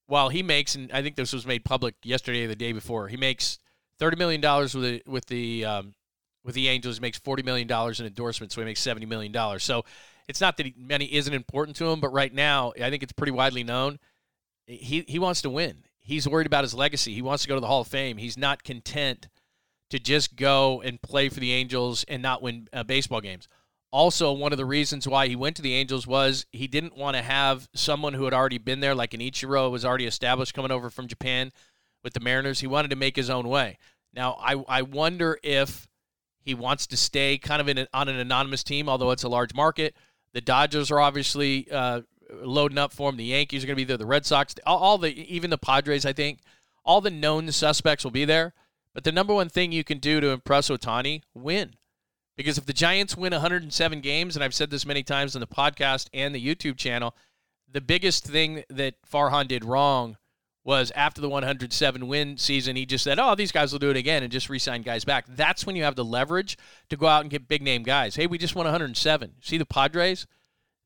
while 0.08 0.30
he 0.30 0.44
makes, 0.44 0.76
and 0.76 0.92
I 0.92 1.02
think 1.02 1.16
this 1.16 1.34
was 1.34 1.48
made 1.48 1.66
public 1.66 1.96
yesterday 2.04 2.46
or 2.46 2.48
the 2.48 2.56
day 2.56 2.74
before, 2.74 3.08
he 3.08 3.18
makes 3.18 3.58
$30 4.00 4.18
million 4.18 4.42
with 4.42 4.74
the, 4.74 5.02
with 5.08 5.26
the, 5.26 5.66
um, 5.66 5.94
with 6.46 6.56
the 6.56 6.70
Angels. 6.70 6.98
He 6.98 7.02
makes 7.02 7.20
$40 7.20 7.44
million 7.44 7.70
in 7.70 8.06
endorsements, 8.06 8.56
so 8.56 8.62
he 8.62 8.66
makes 8.66 8.82
$70 8.82 9.08
million. 9.08 9.60
So 9.60 9.84
it's 10.28 10.40
not 10.40 10.58
that 10.58 10.78
money 10.78 11.14
isn't 11.14 11.34
important 11.34 11.76
to 11.78 11.88
him, 11.88 12.00
but 12.00 12.14
right 12.14 12.34
now, 12.34 12.72
I 12.82 12.90
think 12.90 13.04
it's 13.04 13.12
pretty 13.12 13.32
widely 13.32 13.64
known. 13.64 14.00
He, 14.68 15.04
he 15.08 15.20
wants 15.20 15.42
to 15.42 15.50
win. 15.50 15.84
He's 16.00 16.28
worried 16.28 16.48
about 16.48 16.64
his 16.64 16.74
legacy. 16.74 17.14
He 17.14 17.22
wants 17.22 17.44
to 17.44 17.50
go 17.50 17.56
to 17.56 17.62
the 17.62 17.68
Hall 17.68 17.82
of 17.82 17.88
Fame. 17.88 18.18
He's 18.18 18.38
not 18.38 18.64
content 18.64 19.28
to 19.90 20.00
just 20.00 20.36
go 20.36 20.82
and 20.82 21.02
play 21.02 21.30
for 21.30 21.40
the 21.40 21.52
Angels 21.52 22.06
and 22.08 22.22
not 22.22 22.42
win 22.42 22.68
uh, 22.72 22.84
baseball 22.84 23.22
games. 23.22 23.48
Also, 23.92 24.32
one 24.32 24.52
of 24.52 24.58
the 24.58 24.66
reasons 24.66 25.08
why 25.08 25.28
he 25.28 25.36
went 25.36 25.56
to 25.56 25.62
the 25.62 25.74
Angels 25.74 26.06
was 26.06 26.46
he 26.52 26.68
didn't 26.68 26.98
want 26.98 27.16
to 27.16 27.24
have 27.24 27.70
someone 27.74 28.14
who 28.14 28.26
had 28.26 28.34
already 28.34 28.58
been 28.58 28.82
there, 28.82 28.94
like 28.94 29.14
an 29.14 29.20
Ichiro 29.20 29.72
was 29.72 29.86
already 29.86 30.06
established 30.06 30.54
coming 30.54 30.72
over 30.72 30.90
from 30.90 31.08
Japan 31.08 31.52
with 32.04 32.14
the 32.14 32.20
Mariners. 32.20 32.60
He 32.60 32.68
wanted 32.68 32.90
to 32.90 32.96
make 32.96 33.16
his 33.16 33.30
own 33.30 33.48
way. 33.48 33.78
Now, 34.14 34.38
I, 34.40 34.64
I 34.68 34.82
wonder 34.82 35.40
if 35.44 35.88
he 36.46 36.54
wants 36.54 36.86
to 36.88 36.98
stay 36.98 37.38
kind 37.40 37.60
of 37.60 37.68
in 37.68 37.80
an, 37.80 37.88
on 37.94 38.08
an 38.08 38.18
anonymous 38.18 38.64
team, 38.64 38.88
although 38.88 39.12
it's 39.12 39.24
a 39.24 39.30
large 39.30 39.54
market. 39.54 39.96
The 40.34 40.42
Dodgers 40.42 40.92
are 40.92 41.00
obviously 41.00 41.68
uh, 41.72 42.02
loading 42.32 42.78
up 42.78 42.94
for 42.94 43.10
him. 43.10 43.18
The 43.18 43.26
Yankees 43.26 43.64
are 43.64 43.68
going 43.68 43.76
to 43.76 43.82
be 43.82 43.84
there. 43.84 43.98
The 43.98 44.06
Red 44.06 44.26
Sox, 44.26 44.54
all, 44.66 44.78
all 44.78 44.98
the 45.00 45.12
even 45.34 45.50
the 45.50 45.58
Padres, 45.58 46.06
I 46.06 46.14
think, 46.14 46.40
all 46.86 47.02
the 47.02 47.10
known 47.10 47.52
suspects 47.52 48.04
will 48.04 48.12
be 48.12 48.26
there. 48.26 48.54
But 48.94 49.04
the 49.04 49.12
number 49.12 49.34
one 49.34 49.50
thing 49.50 49.72
you 49.72 49.84
can 49.84 49.98
do 49.98 50.22
to 50.22 50.30
impress 50.30 50.70
Ohtani, 50.70 51.24
win. 51.34 51.74
Because 52.38 52.58
if 52.58 52.66
the 52.66 52.74
Giants 52.74 53.18
win 53.18 53.32
107 53.32 54.02
games, 54.02 54.36
and 54.36 54.44
I've 54.44 54.54
said 54.54 54.70
this 54.70 54.86
many 54.86 55.04
times 55.04 55.36
on 55.36 55.40
the 55.40 55.48
podcast 55.48 56.10
and 56.14 56.36
the 56.36 56.46
YouTube 56.46 56.78
channel, 56.78 57.16
the 57.72 57.82
biggest 57.82 58.26
thing 58.26 58.64
that 58.70 58.96
Farhan 59.10 59.48
did 59.48 59.66
wrong 59.66 60.18
was 60.66 60.92
after 60.96 61.22
the 61.22 61.30
107 61.30 62.08
win 62.08 62.38
season, 62.38 62.76
he 62.76 62.86
just 62.86 63.04
said, 63.04 63.20
"Oh, 63.20 63.36
these 63.36 63.52
guys 63.52 63.72
will 63.72 63.80
do 63.80 63.92
it 63.92 63.96
again," 63.96 64.24
and 64.24 64.32
just 64.32 64.50
re-sign 64.50 64.82
guys 64.82 65.06
back. 65.06 65.26
That's 65.30 65.66
when 65.66 65.76
you 65.76 65.84
have 65.84 65.96
the 65.96 66.04
leverage 66.04 66.58
to 66.90 66.98
go 66.98 67.06
out 67.06 67.22
and 67.22 67.30
get 67.30 67.48
big 67.48 67.62
name 67.62 67.84
guys. 67.84 68.16
Hey, 68.16 68.28
we 68.28 68.38
just 68.38 68.56
won 68.56 68.66
107. 68.66 69.36
See 69.42 69.58
the 69.58 69.66
Padres? 69.66 70.26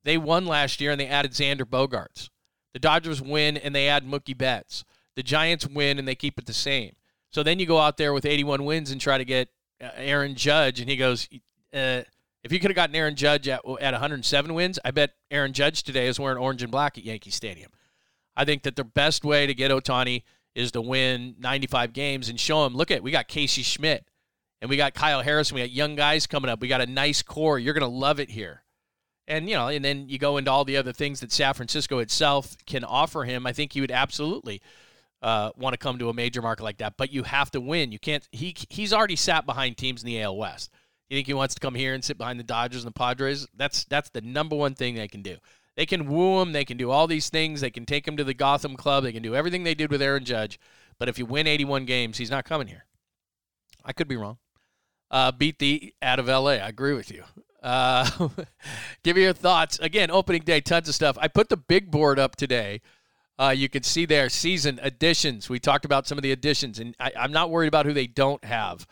They 0.03 0.17
won 0.17 0.45
last 0.45 0.79
year 0.79 0.91
and 0.91 1.00
they 1.00 1.07
added 1.07 1.31
Xander 1.31 1.63
Bogaerts. 1.63 2.29
The 2.74 2.79
Dodgers 2.79 3.21
win 3.21 3.57
and 3.57 3.74
they 3.74 3.88
add 3.88 4.05
Mookie 4.05 4.38
Betts. 4.38 4.83
The 5.15 5.24
Giants 5.24 5.67
win 5.67 5.98
and 5.98 6.07
they 6.07 6.15
keep 6.15 6.38
it 6.38 6.45
the 6.45 6.53
same. 6.53 6.95
So 7.31 7.43
then 7.43 7.59
you 7.59 7.65
go 7.65 7.77
out 7.77 7.98
there 7.98 8.13
with 8.13 8.25
81 8.25 8.65
wins 8.65 8.91
and 8.91 9.00
try 9.00 9.17
to 9.17 9.25
get 9.25 9.50
uh, 9.81 9.89
Aaron 9.95 10.36
Judge, 10.36 10.79
and 10.79 10.89
he 10.89 10.98
goes, 10.98 11.27
uh, 11.74 12.01
if 12.43 12.51
you 12.51 12.59
could 12.59 12.71
have 12.71 12.75
gotten 12.75 12.95
Aaron 12.95 13.15
Judge 13.15 13.48
at, 13.48 13.62
at 13.81 13.93
107 13.93 14.53
wins, 14.53 14.79
I 14.83 14.91
bet 14.91 15.12
Aaron 15.29 15.53
Judge 15.53 15.83
today 15.83 16.07
is 16.07 16.19
wearing 16.19 16.38
orange 16.38 16.63
and 16.63 16.71
black 16.71 16.98
at 16.98 17.03
Yankee 17.03 17.31
Stadium. 17.31 17.71
I 18.39 18.46
think 18.46 18.63
that 18.63 18.75
the 18.75 18.84
best 18.84 19.24
way 19.24 19.46
to 19.46 19.53
get 19.53 19.72
Ohtani 19.72 20.24
is 20.55 20.72
to 20.72 20.81
win 20.81 21.36
95 21.39 21.93
games 21.93 22.29
and 22.29 22.39
show 22.39 22.65
him, 22.65 22.74
look 22.74 22.89
at, 22.91 23.03
we 23.03 23.12
got 23.12 23.27
Casey 23.27 23.62
Schmitt 23.62 24.05
and 24.62 24.69
we 24.69 24.77
got 24.77 24.93
Kyle 24.93 25.22
Harrison. 25.22 25.55
We 25.55 25.62
got 25.62 25.72
young 25.72 25.96
guys 25.96 26.25
coming 26.25 26.50
up. 26.50 26.62
We 26.62 26.67
got 26.67 26.81
a 26.81 26.88
nice 26.88 27.22
core. 27.22 27.60
You're 27.60 27.74
going 27.74 27.89
to 27.89 27.98
love 27.98 28.19
it 28.19 28.31
here. 28.31 28.63
And, 29.27 29.48
you 29.48 29.55
know, 29.55 29.67
and 29.67 29.86
then 29.86 30.10
you 30.10 30.17
go 30.17 30.38
into 30.38 30.50
all 30.50 30.65
the 30.65 30.77
other 30.77 30.93
things 30.93 31.19
that 31.19 31.31
San 31.31 31.53
Francisco 31.53 32.00
itself 32.00 32.58
can 32.65 32.84
offer 32.84 33.25
him. 33.25 33.46
I 33.46 33.53
think 33.53 33.74
he 33.74 33.81
would 33.81 33.91
absolutely– 33.91 34.62
uh, 35.22 35.51
want 35.58 35.74
to 35.74 35.77
come 35.77 35.98
to 36.00 36.10
a 36.10 36.13
major 36.13 36.41
market 36.41 36.63
like 36.63 36.77
that. 36.77 36.96
But 36.98 37.12
you 37.12 37.24
have 37.24 37.51
to 37.51 37.62
win. 37.62 37.91
You 37.91 38.00
can't. 38.00 38.27
He 38.31 38.55
he's 38.69 38.93
already 38.93 39.15
sat 39.15 39.46
behind 39.46 39.77
teams 39.77 40.03
in 40.03 40.08
the 40.08 40.22
AL 40.22 40.38
West. 40.38 40.72
You 41.10 41.17
think 41.17 41.27
he 41.27 41.34
wants 41.34 41.55
to 41.55 41.60
come 41.60 41.75
here 41.75 41.93
and 41.93 42.03
sit 42.03 42.17
behind 42.17 42.39
the 42.39 42.43
Dodgers 42.43 42.84
and 42.84 42.93
the 42.93 42.98
Padres? 42.98 43.48
That's 43.55 43.86
that's 43.86 44.10
the 44.10 44.22
number 44.22 44.55
one 44.55 44.75
thing 44.75 44.96
they 44.96 45.08
can 45.08 45.22
do. 45.22 45.38
They 45.79 45.86
can 45.86 46.07
woo 46.07 46.41
him. 46.41 46.51
They 46.51 46.65
can 46.65 46.75
do 46.75 46.91
all 46.91 47.07
these 47.07 47.29
things. 47.29 47.62
They 47.62 47.69
can 47.69 47.86
take 47.86 48.05
him 48.05 48.17
to 48.17 48.25
the 48.25 48.33
Gotham 48.33 48.75
Club. 48.75 49.05
They 49.05 49.13
can 49.13 49.24
do 49.24 49.33
everything 49.33 49.63
they 49.63 49.74
did 49.74 49.89
with 49.89 50.01
Aaron 50.01 50.25
Judge. 50.25 50.59
But 50.98 51.07
if 51.07 51.17
you 51.17 51.25
win 51.25 51.48
81 51.48 51.86
games, 51.86 52.17
he's 52.17 52.29
not 52.29 52.43
coming 52.43 52.67
here. 52.67 52.86
I 53.86 53.93
could 53.93 54.09
be 54.09 54.17
wrong. 54.17 54.39
Uh, 55.09 55.31
beat 55.31 55.59
the 55.59 55.93
out 56.01 56.19
of 56.19 56.27
LA. 56.27 56.51
I 56.51 56.67
agree 56.67 56.93
with 56.93 57.09
you. 57.09 57.24
Uh, 57.63 58.29
give 59.03 59.15
me 59.15 59.24
your 59.24 59.33
thoughts. 59.33 59.79
Again, 59.79 60.12
opening 60.12 60.41
day, 60.41 60.59
tons 60.59 60.89
of 60.89 60.95
stuff. 60.95 61.17
I 61.19 61.29
put 61.29 61.48
the 61.48 61.57
big 61.57 61.89
board 61.89 62.19
up 62.19 62.36
today 62.36 62.81
uh, 63.39 63.51
you 63.51 63.70
can 63.70 63.83
see 63.83 64.05
there 64.05 64.27
season 64.27 64.79
additions. 64.83 65.50
We 65.50 65.59
talked 65.59 65.85
about 65.85 66.05
some 66.05 66.18
of 66.18 66.24
the 66.24 66.33
additions, 66.33 66.77
and 66.77 66.94
I, 67.00 67.13
am 67.15 67.31
not 67.31 67.50
worried 67.50 67.70
about 67.70 67.85
who 67.85 67.94
they 67.94 68.05
don't 68.05 68.44
have 68.44 68.85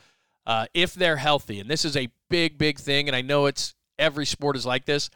uh, 0.45 0.67
if 0.73 0.93
they're 0.93 1.17
healthy. 1.17 1.59
And 1.59 1.69
this 1.69 1.83
is 1.83 1.97
a 1.97 2.07
big, 2.29 2.57
big 2.57 2.79
thing. 2.79 3.09
And 3.09 3.15
I 3.15 3.21
know 3.21 3.45
it's 3.45 3.75
every 3.99 4.25
sport 4.25 4.55
is 4.55 4.65
like 4.65 4.85
this, 4.85 5.09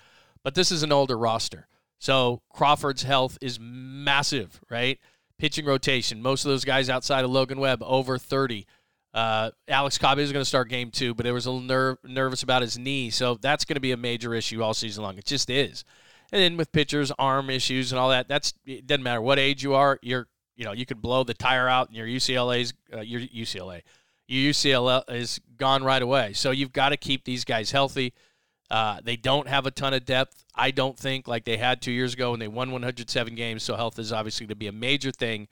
but 0.44 0.56
this 0.56 0.72
is 0.72 0.84
an 0.84 0.92
older 0.92 1.18
roster. 1.18 1.68
So 2.00 2.42
Crawford's 2.50 3.04
health 3.04 3.38
is 3.42 3.60
massive, 3.60 4.60
right? 4.70 5.00
Pitching 5.38 5.66
rotation. 5.66 6.22
Most 6.22 6.46
of 6.46 6.50
those 6.50 6.66
guys 6.66 6.90
outside 6.90 7.24
of 7.24 7.32
Logan 7.32 7.60
Webb 7.60 7.84
over 7.84 8.18
30. 8.18 8.66
Uh, 9.14 9.52
Alex 9.68 9.98
Cobb 9.98 10.20
is 10.20 10.32
going 10.32 10.42
to 10.42 10.48
start 10.48 10.70
game 10.70 10.90
two, 10.90 11.14
but 11.14 11.26
it 11.26 11.32
was 11.32 11.46
a 11.46 11.52
little 11.52 11.68
ner- 11.68 11.98
nervous 12.04 12.44
about 12.44 12.62
his 12.62 12.78
knee. 12.78 13.10
So 13.10 13.36
that's 13.36 13.66
going 13.66 13.76
to 13.76 13.82
be 13.82 13.92
a 13.92 13.98
major 13.98 14.34
issue 14.34 14.64
all 14.64 14.74
season 14.74 15.04
long. 15.04 15.18
It 15.18 15.26
just 15.26 15.50
is. 15.50 15.84
And 16.32 16.42
then 16.42 16.58
with 16.58 16.72
pitchers, 16.72 17.12
arm 17.20 17.50
issues 17.50 17.92
and 17.92 18.00
all 18.00 18.10
that, 18.10 18.28
that's 18.28 18.54
it 18.66 18.88
doesn't 18.88 19.04
matter 19.04 19.22
what 19.22 19.38
age 19.38 19.64
you 19.64 19.74
are. 19.74 20.00
You're 20.02 20.28
you 20.56 20.64
know 20.64 20.72
you 20.72 20.86
could 20.86 21.02
blow 21.02 21.24
the 21.24 21.34
tire 21.34 21.68
out 21.68 21.90
and 21.90 21.98
your 21.98 22.08
UCLA's 22.08 22.74
uh, 22.94 23.02
your 23.02 23.20
UCLA, 23.20 23.82
your 24.28 24.54
UCLA 24.54 25.04
is 25.12 25.42
gone 25.58 25.84
right 25.84 26.02
away. 26.02 26.32
So 26.34 26.52
you've 26.52 26.72
got 26.72 26.90
to 26.90 26.98
keep 26.98 27.26
these 27.26 27.44
guys 27.44 27.72
healthy. 27.72 28.14
Uh, 28.72 29.02
they 29.04 29.18
don't 29.18 29.50
have 29.50 29.66
a 29.66 29.72
ton 29.72 29.94
of 29.94 30.06
depth, 30.06 30.46
I 30.56 30.72
don't 30.72 30.98
think, 30.98 31.28
like 31.28 31.44
they 31.44 31.58
had 31.58 31.82
two 31.82 31.92
years 31.92 32.14
ago 32.14 32.32
when 32.32 32.40
they 32.40 32.48
won 32.48 32.72
107 32.72 33.36
games. 33.36 33.64
So 33.64 33.76
health 33.76 34.00
is 34.00 34.14
obviously 34.14 34.46
going 34.46 34.52
to 34.52 34.56
be 34.56 34.68
a 34.68 34.72
major 34.72 35.12
thing 35.12 35.50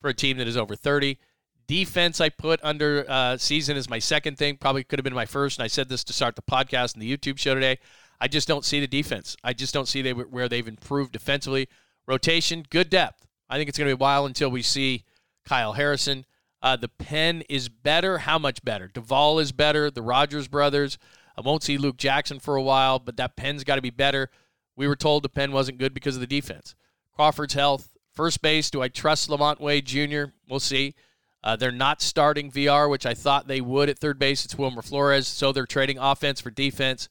for 0.00 0.08
a 0.08 0.14
team 0.14 0.38
that 0.38 0.48
is 0.48 0.56
over 0.56 0.74
30. 0.74 1.18
Defense, 1.66 2.22
I 2.22 2.30
put 2.30 2.60
under 2.62 3.04
uh, 3.06 3.36
season 3.36 3.76
is 3.76 3.90
my 3.90 3.98
second 3.98 4.38
thing. 4.38 4.56
Probably 4.56 4.82
could 4.82 4.98
have 4.98 5.04
been 5.04 5.12
my 5.12 5.26
first. 5.26 5.58
And 5.58 5.64
I 5.64 5.66
said 5.66 5.90
this 5.90 6.02
to 6.04 6.14
start 6.14 6.36
the 6.36 6.42
podcast 6.42 6.94
and 6.94 7.02
the 7.02 7.14
YouTube 7.14 7.38
show 7.38 7.54
today. 7.54 7.78
I 8.18 8.28
just 8.28 8.48
don't 8.48 8.64
see 8.64 8.80
the 8.80 8.86
defense. 8.86 9.36
I 9.44 9.52
just 9.52 9.74
don't 9.74 9.86
see 9.86 10.00
they, 10.00 10.14
where 10.14 10.48
they've 10.48 10.66
improved 10.66 11.12
defensively. 11.12 11.68
Rotation, 12.06 12.64
good 12.70 12.88
depth. 12.88 13.26
I 13.50 13.58
think 13.58 13.68
it's 13.68 13.76
going 13.76 13.90
to 13.90 13.94
be 13.94 14.00
a 14.00 14.02
while 14.02 14.24
until 14.24 14.50
we 14.50 14.62
see 14.62 15.04
Kyle 15.44 15.74
Harrison. 15.74 16.24
Uh, 16.62 16.76
the 16.76 16.88
pen 16.88 17.42
is 17.50 17.68
better. 17.68 18.16
How 18.18 18.38
much 18.38 18.64
better? 18.64 18.88
Doval 18.88 19.42
is 19.42 19.52
better. 19.52 19.90
The 19.90 20.00
Rogers 20.00 20.48
brothers. 20.48 20.96
I 21.36 21.40
won't 21.40 21.62
see 21.62 21.78
Luke 21.78 21.96
Jackson 21.96 22.38
for 22.38 22.56
a 22.56 22.62
while, 22.62 22.98
but 22.98 23.16
that 23.16 23.36
pen's 23.36 23.64
got 23.64 23.76
to 23.76 23.82
be 23.82 23.90
better. 23.90 24.30
We 24.76 24.86
were 24.86 24.96
told 24.96 25.22
the 25.22 25.28
pen 25.28 25.52
wasn't 25.52 25.78
good 25.78 25.94
because 25.94 26.16
of 26.16 26.20
the 26.20 26.26
defense. 26.26 26.74
Crawford's 27.12 27.54
health. 27.54 27.96
First 28.12 28.42
base, 28.42 28.70
do 28.70 28.82
I 28.82 28.88
trust 28.88 29.28
LaMonte 29.28 29.60
Wade 29.60 29.86
Jr.? 29.86 30.32
We'll 30.48 30.60
see. 30.60 30.94
Uh, 31.42 31.56
they're 31.56 31.72
not 31.72 32.00
starting 32.00 32.50
VR, 32.50 32.88
which 32.88 33.04
I 33.04 33.12
thought 33.12 33.48
they 33.48 33.60
would 33.60 33.88
at 33.90 33.98
third 33.98 34.18
base. 34.18 34.44
It's 34.44 34.56
Wilmer 34.56 34.82
Flores, 34.82 35.26
so 35.26 35.52
they're 35.52 35.66
trading 35.66 35.98
offense 35.98 36.40
for 36.40 36.50
defense. 36.50 37.08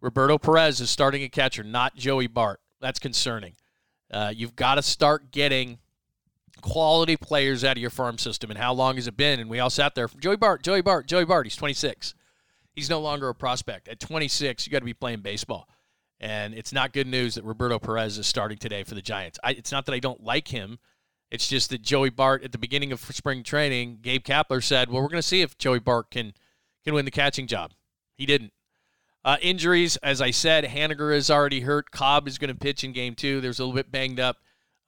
Roberto 0.00 0.38
Perez 0.38 0.80
is 0.80 0.90
starting 0.90 1.22
a 1.22 1.28
catcher, 1.28 1.62
not 1.62 1.94
Joey 1.94 2.26
Bart. 2.26 2.60
That's 2.80 2.98
concerning. 2.98 3.54
Uh, 4.10 4.32
you've 4.34 4.56
got 4.56 4.76
to 4.76 4.82
start 4.82 5.30
getting 5.30 5.78
quality 6.62 7.16
players 7.16 7.62
out 7.64 7.76
of 7.76 7.80
your 7.80 7.90
farm 7.90 8.18
system. 8.18 8.50
And 8.50 8.58
how 8.58 8.72
long 8.72 8.96
has 8.96 9.06
it 9.06 9.16
been? 9.16 9.40
And 9.40 9.48
we 9.48 9.60
all 9.60 9.70
sat 9.70 9.94
there. 9.94 10.08
Joey 10.18 10.36
Bart, 10.36 10.62
Joey 10.62 10.80
Bart, 10.80 11.06
Joey 11.06 11.24
Bart. 11.24 11.46
He's 11.46 11.56
26. 11.56 12.14
He's 12.80 12.88
no 12.88 13.00
longer 13.02 13.28
a 13.28 13.34
prospect. 13.34 13.88
At 13.88 14.00
26, 14.00 14.66
you 14.66 14.72
got 14.72 14.78
to 14.78 14.86
be 14.86 14.94
playing 14.94 15.20
baseball. 15.20 15.68
And 16.18 16.54
it's 16.54 16.72
not 16.72 16.94
good 16.94 17.06
news 17.06 17.34
that 17.34 17.44
Roberto 17.44 17.78
Perez 17.78 18.16
is 18.16 18.26
starting 18.26 18.56
today 18.56 18.84
for 18.84 18.94
the 18.94 19.02
Giants. 19.02 19.38
I, 19.44 19.50
it's 19.50 19.70
not 19.70 19.84
that 19.84 19.92
I 19.92 19.98
don't 19.98 20.24
like 20.24 20.48
him. 20.48 20.78
It's 21.30 21.46
just 21.46 21.68
that 21.68 21.82
Joey 21.82 22.08
Bart 22.08 22.42
at 22.42 22.52
the 22.52 22.58
beginning 22.58 22.90
of 22.90 23.00
spring 23.00 23.42
training, 23.42 23.98
Gabe 24.00 24.24
Kapler 24.24 24.64
said, 24.64 24.88
"Well, 24.88 25.02
we're 25.02 25.10
going 25.10 25.20
to 25.20 25.28
see 25.28 25.42
if 25.42 25.58
Joey 25.58 25.78
Bart 25.78 26.10
can 26.10 26.32
can 26.82 26.94
win 26.94 27.04
the 27.04 27.10
catching 27.10 27.46
job." 27.46 27.72
He 28.14 28.24
didn't. 28.24 28.54
Uh, 29.26 29.36
injuries, 29.42 29.98
as 29.98 30.22
I 30.22 30.30
said, 30.30 30.64
Haniger 30.64 31.14
is 31.14 31.30
already 31.30 31.60
hurt. 31.60 31.90
Cobb 31.90 32.26
is 32.26 32.38
going 32.38 32.48
to 32.48 32.58
pitch 32.58 32.82
in 32.82 32.92
game 32.92 33.14
two. 33.14 33.42
There's 33.42 33.58
a 33.58 33.62
little 33.64 33.76
bit 33.76 33.92
banged 33.92 34.20
up. 34.20 34.38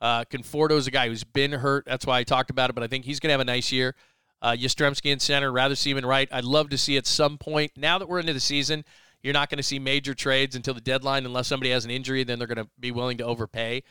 Uh, 0.01 0.25
Conforto 0.25 0.79
is 0.79 0.87
a 0.87 0.91
guy 0.91 1.09
who's 1.09 1.25
been 1.25 1.53
hurt. 1.53 1.85
That's 1.85 2.07
why 2.07 2.21
I 2.21 2.25
talked 2.25 2.49
about 2.49 2.71
it, 2.71 2.73
but 2.73 2.83
I 2.83 2.87
think 2.87 3.05
he's 3.05 3.21
going 3.21 3.29
to 3.29 3.35
have 3.35 3.41
a 3.41 3.45
nice 3.45 3.71
year. 3.71 3.95
Uh, 4.43 4.57
Yastrzemski 4.59 5.13
in 5.13 5.21
center, 5.21 5.53
rather 5.53 5.77
Seaman 5.77 6.05
right. 6.05 6.29
I'd 6.33 6.45
love 6.45 6.69
to 6.71 6.77
see 6.77 6.97
at 6.97 7.07
some 7.07 7.39
point, 7.39 7.73
now 7.77 7.99
that 7.99 8.09
we're 8.09 8.19
into 8.19 8.33
the 8.33 8.41
season, 8.41 8.85
you're 9.23 9.33
not 9.33 9.49
going 9.49 9.59
to 9.59 9.63
see 9.63 9.79
major 9.79 10.15
trades 10.15 10.57
until 10.57 10.75
the 10.75 10.81
deadline 10.81 11.25
unless 11.25 11.47
somebody 11.47 11.71
has 11.71 11.85
an 11.85 11.93
injury, 11.93 12.25
then 12.25 12.39
they're 12.39 12.49
going 12.49 12.59
to 12.59 12.69
be 12.81 12.91
willing 12.91 13.19
to 13.19 13.25
overpay. 13.25 13.85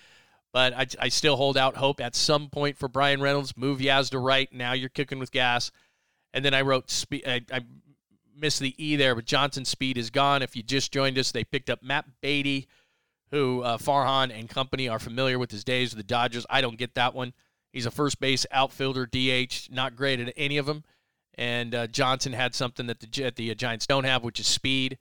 But 0.51 0.73
I, 0.73 0.87
I 0.99 1.07
still 1.07 1.37
hold 1.37 1.55
out 1.55 1.77
hope 1.77 2.01
at 2.01 2.15
some 2.15 2.49
point 2.49 2.77
for 2.77 2.89
Bryan 2.89 3.21
Reynolds. 3.21 3.55
Move 3.55 3.79
Yaz 3.79 4.09
to 4.09 4.19
right. 4.19 4.51
Now 4.51 4.73
you're 4.73 4.89
kicking 4.89 5.19
with 5.19 5.31
gas. 5.31 5.71
And 6.33 6.43
then 6.43 6.53
I 6.53 6.61
wrote, 6.63 7.05
I, 7.25 7.41
I 7.51 7.61
missed 8.35 8.59
the 8.59 8.75
E 8.77 8.97
there, 8.97 9.15
but 9.15 9.23
Johnson 9.23 9.63
speed 9.63 9.97
is 9.97 10.09
gone. 10.09 10.41
If 10.41 10.57
you 10.57 10.63
just 10.63 10.91
joined 10.91 11.17
us, 11.17 11.31
they 11.31 11.45
picked 11.45 11.69
up 11.69 11.81
Matt 11.81 12.05
Beaty, 12.21 12.67
who 13.29 13.61
uh, 13.61 13.77
Farhan 13.77 14.37
and 14.37 14.49
company 14.49 14.89
are 14.89 14.99
familiar 14.99 15.39
with 15.39 15.51
his 15.51 15.63
days 15.63 15.91
with 15.91 16.05
the 16.05 16.13
Dodgers. 16.13 16.45
I 16.49 16.59
don't 16.59 16.77
get 16.77 16.95
that 16.95 17.15
one. 17.15 17.31
He's 17.71 17.85
a 17.85 17.91
first 17.91 18.19
base 18.19 18.45
outfielder, 18.51 19.05
DH, 19.05 19.69
not 19.71 19.95
great 19.95 20.19
at 20.19 20.33
any 20.35 20.57
of 20.57 20.65
them. 20.65 20.83
And 21.35 21.73
uh, 21.73 21.87
Johnson 21.87 22.33
had 22.33 22.53
something 22.53 22.87
that 22.87 22.99
the, 22.99 23.31
the 23.35 23.55
Giants 23.55 23.87
don't 23.87 24.03
have, 24.03 24.23
which 24.23 24.39
is 24.39 24.47
speed. 24.47 24.97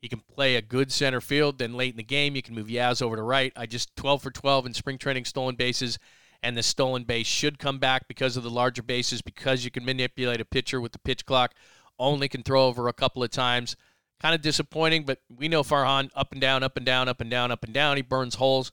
He 0.00 0.08
can 0.08 0.20
play 0.20 0.56
a 0.56 0.62
good 0.62 0.92
center 0.92 1.20
field. 1.20 1.58
Then 1.58 1.74
late 1.74 1.92
in 1.92 1.96
the 1.96 2.02
game, 2.02 2.36
you 2.36 2.42
can 2.42 2.54
move 2.54 2.68
Yaz 2.68 3.00
over 3.00 3.16
to 3.16 3.22
right. 3.22 3.52
I 3.56 3.66
just 3.66 3.94
12 3.96 4.22
for 4.22 4.30
12 4.30 4.66
in 4.66 4.74
spring 4.74 4.98
training 4.98 5.24
stolen 5.24 5.54
bases, 5.54 5.98
and 6.42 6.56
the 6.56 6.62
stolen 6.62 7.04
base 7.04 7.26
should 7.26 7.58
come 7.58 7.78
back 7.78 8.08
because 8.08 8.36
of 8.36 8.42
the 8.42 8.50
larger 8.50 8.82
bases, 8.82 9.22
because 9.22 9.64
you 9.64 9.70
can 9.70 9.84
manipulate 9.84 10.40
a 10.40 10.44
pitcher 10.44 10.80
with 10.80 10.92
the 10.92 10.98
pitch 10.98 11.24
clock 11.24 11.54
only 11.98 12.28
can 12.28 12.42
throw 12.42 12.66
over 12.66 12.88
a 12.88 12.92
couple 12.92 13.22
of 13.22 13.30
times. 13.30 13.76
Kind 14.20 14.34
of 14.34 14.40
disappointing, 14.40 15.04
but 15.04 15.20
we 15.28 15.48
know 15.48 15.62
Farhan 15.62 16.10
up 16.14 16.32
and 16.32 16.40
down, 16.40 16.62
up 16.62 16.76
and 16.76 16.84
down, 16.84 17.08
up 17.08 17.20
and 17.20 17.30
down, 17.30 17.50
up 17.52 17.64
and 17.64 17.72
down. 17.72 17.96
He 17.96 18.02
burns 18.02 18.34
holes 18.36 18.72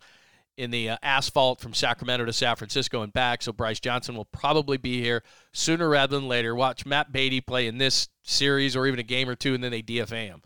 in 0.57 0.71
the 0.71 0.91
uh, 0.91 0.97
asphalt 1.03 1.59
from 1.59 1.73
Sacramento 1.73 2.25
to 2.25 2.33
San 2.33 2.55
Francisco 2.55 3.01
and 3.01 3.11
back. 3.11 3.41
So 3.41 3.51
Bryce 3.51 3.79
Johnson 3.79 4.15
will 4.15 4.25
probably 4.25 4.77
be 4.77 5.01
here 5.01 5.23
sooner 5.51 5.89
rather 5.89 6.15
than 6.15 6.27
later. 6.27 6.55
Watch 6.55 6.85
Matt 6.85 7.11
Beaty 7.11 7.41
play 7.41 7.67
in 7.67 7.77
this 7.77 8.09
series 8.23 8.75
or 8.75 8.87
even 8.87 8.99
a 8.99 9.03
game 9.03 9.29
or 9.29 9.35
two, 9.35 9.53
and 9.53 9.63
then 9.63 9.71
they 9.71 9.81
DFA 9.81 10.27
him. 10.27 10.41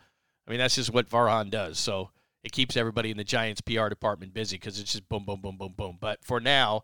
I 0.48 0.52
mean, 0.52 0.60
that's 0.60 0.76
just 0.76 0.94
what 0.94 1.10
Farhan 1.10 1.50
does. 1.50 1.78
So 1.78 2.10
it 2.44 2.52
keeps 2.52 2.78
everybody 2.78 3.12
in 3.12 3.18
the 3.18 3.24
Giants 3.24 3.62
PR 3.62 3.88
department 3.88 4.34
busy 4.34 4.58
because 4.58 4.80
it's 4.80 4.94
just 4.94 5.08
boom, 5.10 5.26
boom, 5.26 5.42
boom, 5.42 5.58
boom, 5.58 5.74
boom. 5.78 5.98
But 6.00 6.24
for 6.24 6.40
now, 6.40 6.84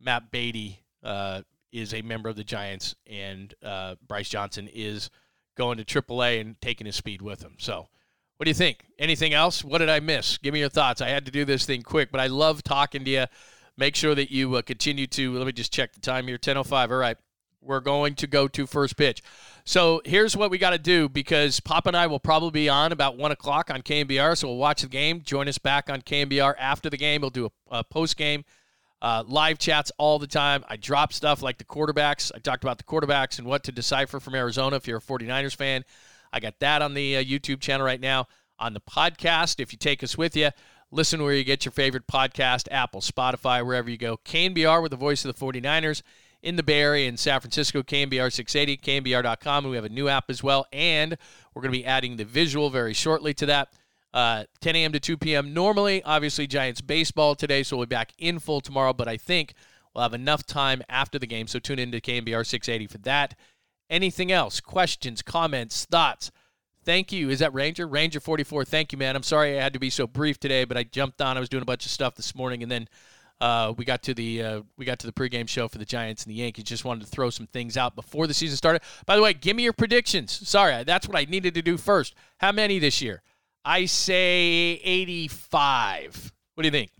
Matt 0.00 0.30
Beaty 0.30 0.80
uh, 1.02 1.42
is 1.72 1.94
a 1.94 2.02
member 2.02 2.28
of 2.28 2.36
the 2.36 2.44
Giants, 2.44 2.94
and 3.06 3.54
uh, 3.62 3.94
Bryce 4.06 4.28
Johnson 4.28 4.68
is 4.72 5.10
going 5.56 5.78
to 5.78 5.84
AAA 5.84 6.40
and 6.40 6.60
taking 6.60 6.86
his 6.86 6.96
speed 6.96 7.22
with 7.22 7.42
him. 7.42 7.54
So 7.58 7.88
what 8.36 8.44
do 8.44 8.50
you 8.50 8.54
think? 8.54 8.86
Anything 8.98 9.32
else? 9.32 9.64
What 9.64 9.78
did 9.78 9.88
I 9.88 10.00
miss? 10.00 10.38
Give 10.38 10.52
me 10.52 10.60
your 10.60 10.68
thoughts. 10.68 11.00
I 11.00 11.08
had 11.08 11.24
to 11.26 11.32
do 11.32 11.44
this 11.44 11.64
thing 11.64 11.82
quick, 11.82 12.10
but 12.10 12.20
I 12.20 12.26
love 12.26 12.62
talking 12.62 13.04
to 13.04 13.10
you. 13.10 13.24
Make 13.78 13.96
sure 13.96 14.14
that 14.14 14.30
you 14.30 14.54
uh, 14.56 14.62
continue 14.62 15.06
to. 15.08 15.36
Let 15.36 15.46
me 15.46 15.52
just 15.52 15.72
check 15.72 15.92
the 15.92 16.00
time 16.00 16.26
here. 16.26 16.38
10:05. 16.38 16.90
All 16.90 16.96
right, 16.96 17.16
we're 17.60 17.80
going 17.80 18.14
to 18.16 18.26
go 18.26 18.48
to 18.48 18.66
first 18.66 18.96
pitch. 18.96 19.22
So 19.64 20.00
here's 20.04 20.36
what 20.36 20.50
we 20.50 20.58
got 20.58 20.70
to 20.70 20.78
do 20.78 21.08
because 21.08 21.60
Pop 21.60 21.86
and 21.86 21.96
I 21.96 22.06
will 22.06 22.20
probably 22.20 22.50
be 22.50 22.68
on 22.68 22.92
about 22.92 23.16
one 23.16 23.32
o'clock 23.32 23.70
on 23.70 23.82
KNBR. 23.82 24.36
So 24.36 24.48
we'll 24.48 24.56
watch 24.56 24.82
the 24.82 24.88
game. 24.88 25.22
Join 25.22 25.48
us 25.48 25.58
back 25.58 25.90
on 25.90 26.02
KNBR 26.02 26.54
after 26.58 26.88
the 26.88 26.96
game. 26.96 27.22
We'll 27.22 27.30
do 27.30 27.46
a, 27.46 27.78
a 27.78 27.84
post 27.84 28.16
game. 28.16 28.44
Uh, 29.02 29.22
live 29.26 29.58
chats 29.58 29.92
all 29.98 30.18
the 30.18 30.26
time. 30.26 30.64
I 30.68 30.76
drop 30.76 31.12
stuff 31.12 31.42
like 31.42 31.58
the 31.58 31.64
quarterbacks. 31.64 32.32
I 32.34 32.38
talked 32.38 32.64
about 32.64 32.78
the 32.78 32.84
quarterbacks 32.84 33.38
and 33.38 33.46
what 33.46 33.64
to 33.64 33.72
decipher 33.72 34.20
from 34.20 34.34
Arizona 34.34 34.76
if 34.76 34.86
you're 34.86 34.98
a 34.98 35.02
49ers 35.02 35.54
fan. 35.54 35.84
I 36.36 36.38
got 36.38 36.58
that 36.60 36.82
on 36.82 36.92
the 36.92 37.16
uh, 37.16 37.24
YouTube 37.24 37.62
channel 37.62 37.86
right 37.86 37.98
now. 37.98 38.26
On 38.58 38.74
the 38.74 38.80
podcast, 38.80 39.58
if 39.58 39.72
you 39.72 39.78
take 39.78 40.04
us 40.04 40.18
with 40.18 40.36
you, 40.36 40.50
listen 40.90 41.22
where 41.22 41.32
you 41.32 41.44
get 41.44 41.64
your 41.64 41.72
favorite 41.72 42.06
podcast 42.06 42.68
Apple, 42.70 43.00
Spotify, 43.00 43.64
wherever 43.64 43.88
you 43.88 43.96
go. 43.96 44.18
KNBR 44.18 44.82
with 44.82 44.90
the 44.90 44.98
voice 44.98 45.24
of 45.24 45.34
the 45.34 45.42
49ers 45.42 46.02
in 46.42 46.56
the 46.56 46.62
Bay 46.62 46.82
Area 46.82 47.08
in 47.08 47.16
San 47.16 47.40
Francisco, 47.40 47.82
KNBR 47.82 48.30
680, 48.30 48.76
KNBR.com. 48.76 49.64
And 49.64 49.70
we 49.70 49.76
have 49.76 49.86
a 49.86 49.88
new 49.88 50.10
app 50.10 50.28
as 50.28 50.42
well. 50.42 50.66
And 50.74 51.16
we're 51.54 51.62
going 51.62 51.72
to 51.72 51.78
be 51.78 51.86
adding 51.86 52.18
the 52.18 52.26
visual 52.26 52.68
very 52.68 52.92
shortly 52.92 53.32
to 53.32 53.46
that. 53.46 53.72
Uh, 54.12 54.44
10 54.60 54.76
a.m. 54.76 54.92
to 54.92 55.00
2 55.00 55.16
p.m. 55.16 55.54
Normally, 55.54 56.02
obviously, 56.02 56.46
Giants 56.46 56.82
baseball 56.82 57.34
today, 57.34 57.62
so 57.62 57.78
we'll 57.78 57.86
be 57.86 57.94
back 57.94 58.12
in 58.18 58.40
full 58.40 58.60
tomorrow. 58.60 58.92
But 58.92 59.08
I 59.08 59.16
think 59.16 59.54
we'll 59.94 60.02
have 60.02 60.12
enough 60.12 60.44
time 60.44 60.82
after 60.90 61.18
the 61.18 61.26
game, 61.26 61.46
so 61.46 61.58
tune 61.58 61.78
in 61.78 61.92
to 61.92 62.00
KNBR 62.02 62.44
680 62.44 62.88
for 62.88 62.98
that. 62.98 63.34
Anything 63.88 64.32
else? 64.32 64.60
Questions, 64.60 65.22
comments, 65.22 65.84
thoughts? 65.84 66.30
Thank 66.84 67.10
you. 67.10 67.30
Is 67.30 67.40
that 67.40 67.52
Ranger? 67.52 67.86
Ranger 67.86 68.20
44. 68.20 68.64
Thank 68.64 68.92
you, 68.92 68.98
man. 68.98 69.16
I'm 69.16 69.22
sorry 69.24 69.58
I 69.58 69.62
had 69.62 69.72
to 69.72 69.80
be 69.80 69.90
so 69.90 70.06
brief 70.06 70.38
today, 70.38 70.64
but 70.64 70.76
I 70.76 70.84
jumped 70.84 71.20
on. 71.20 71.36
I 71.36 71.40
was 71.40 71.48
doing 71.48 71.62
a 71.62 71.66
bunch 71.66 71.84
of 71.84 71.90
stuff 71.90 72.14
this 72.14 72.34
morning, 72.34 72.62
and 72.62 72.70
then 72.70 72.88
uh, 73.40 73.74
we 73.76 73.84
got 73.84 74.02
to 74.04 74.14
the 74.14 74.42
uh, 74.42 74.62
we 74.76 74.84
got 74.84 74.98
to 75.00 75.06
the 75.06 75.12
pregame 75.12 75.48
show 75.48 75.68
for 75.68 75.78
the 75.78 75.84
Giants 75.84 76.24
and 76.24 76.30
the 76.30 76.36
Yankees. 76.36 76.64
Just 76.64 76.84
wanted 76.84 77.04
to 77.04 77.10
throw 77.10 77.28
some 77.28 77.48
things 77.48 77.76
out 77.76 77.96
before 77.96 78.26
the 78.26 78.34
season 78.34 78.56
started. 78.56 78.82
By 79.04 79.16
the 79.16 79.22
way, 79.22 79.34
give 79.34 79.56
me 79.56 79.64
your 79.64 79.72
predictions. 79.72 80.48
Sorry, 80.48 80.84
that's 80.84 81.08
what 81.08 81.16
I 81.16 81.24
needed 81.24 81.54
to 81.54 81.62
do 81.62 81.76
first. 81.76 82.14
How 82.38 82.52
many 82.52 82.78
this 82.78 83.02
year? 83.02 83.22
I 83.64 83.86
say 83.86 84.80
85. 84.84 86.32
What 86.54 86.62
do 86.62 86.68
you 86.68 86.72
think? 86.72 86.90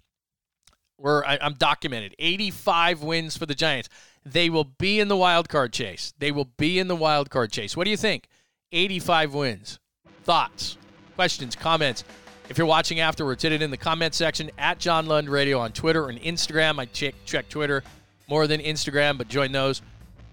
We're 0.98 1.24
I, 1.24 1.38
I'm 1.40 1.54
documented. 1.54 2.14
85 2.18 3.02
wins 3.02 3.36
for 3.36 3.46
the 3.46 3.54
Giants. 3.54 3.88
They 4.26 4.50
will 4.50 4.64
be 4.64 4.98
in 4.98 5.06
the 5.06 5.16
wild 5.16 5.48
card 5.48 5.72
chase. 5.72 6.12
They 6.18 6.32
will 6.32 6.48
be 6.56 6.80
in 6.80 6.88
the 6.88 6.96
wild 6.96 7.30
card 7.30 7.52
chase. 7.52 7.76
What 7.76 7.84
do 7.84 7.90
you 7.90 7.96
think? 7.96 8.26
85 8.72 9.34
wins. 9.34 9.78
Thoughts, 10.24 10.76
questions, 11.14 11.54
comments. 11.54 12.02
If 12.48 12.58
you're 12.58 12.66
watching 12.66 12.98
afterwards, 12.98 13.44
hit 13.44 13.52
it 13.52 13.62
in 13.62 13.70
the 13.70 13.76
comment 13.76 14.14
section 14.14 14.50
at 14.58 14.80
John 14.80 15.06
Lund 15.06 15.28
Radio 15.28 15.60
on 15.60 15.70
Twitter 15.70 16.08
and 16.08 16.20
Instagram. 16.20 16.80
I 16.80 16.86
check, 16.86 17.14
check 17.24 17.48
Twitter 17.48 17.84
more 18.28 18.48
than 18.48 18.60
Instagram, 18.60 19.16
but 19.16 19.28
join 19.28 19.52
those. 19.52 19.80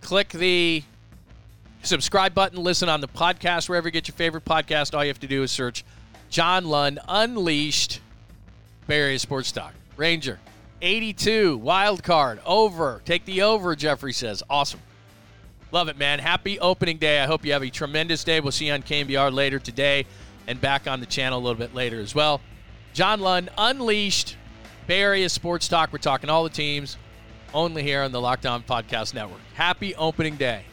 Click 0.01 0.29
the 0.29 0.83
subscribe 1.83 2.33
button. 2.33 2.63
Listen 2.63 2.89
on 2.89 2.99
the 2.99 3.07
podcast 3.07 3.69
wherever 3.69 3.87
you 3.87 3.91
get 3.91 4.07
your 4.07 4.15
favorite 4.15 4.43
podcast. 4.43 4.95
All 4.95 5.03
you 5.03 5.09
have 5.09 5.19
to 5.19 5.27
do 5.27 5.43
is 5.43 5.51
search 5.51 5.85
John 6.31 6.65
Lund 6.65 6.99
Unleashed 7.07 7.99
Bay 8.87 8.99
Area 8.99 9.19
Sports 9.19 9.51
Talk. 9.51 9.75
Ranger 9.97 10.39
82 10.83 11.57
wild 11.57 12.03
card 12.03 12.39
over. 12.45 13.01
Take 13.05 13.25
the 13.25 13.41
over. 13.41 13.75
Jeffrey 13.75 14.11
says 14.11 14.43
awesome. 14.49 14.81
Love 15.71 15.87
it, 15.87 15.97
man. 15.97 16.19
Happy 16.19 16.59
opening 16.59 16.97
day. 16.97 17.21
I 17.21 17.25
hope 17.25 17.45
you 17.45 17.53
have 17.53 17.63
a 17.63 17.69
tremendous 17.69 18.23
day. 18.23 18.41
We'll 18.41 18.51
see 18.51 18.67
you 18.67 18.73
on 18.73 18.83
KNBR 18.83 19.33
later 19.33 19.59
today 19.59 20.05
and 20.45 20.59
back 20.59 20.85
on 20.87 20.99
the 20.99 21.05
channel 21.05 21.39
a 21.39 21.41
little 21.41 21.57
bit 21.57 21.73
later 21.73 21.99
as 21.99 22.13
well. 22.13 22.41
John 22.93 23.21
Lund, 23.21 23.49
Unleashed, 23.57 24.35
Bay 24.85 25.01
Area 25.01 25.29
Sports 25.29 25.67
Talk. 25.67 25.91
We're 25.91 25.99
talking 25.99 26.29
all 26.29 26.43
the 26.43 26.49
teams 26.49 26.97
only 27.53 27.81
here 27.81 28.03
on 28.03 28.11
the 28.11 28.21
Locked 28.21 28.45
On 28.45 28.61
Podcast 28.61 29.13
Network. 29.13 29.39
Happy 29.55 29.95
opening 29.95 30.35
day. 30.35 30.65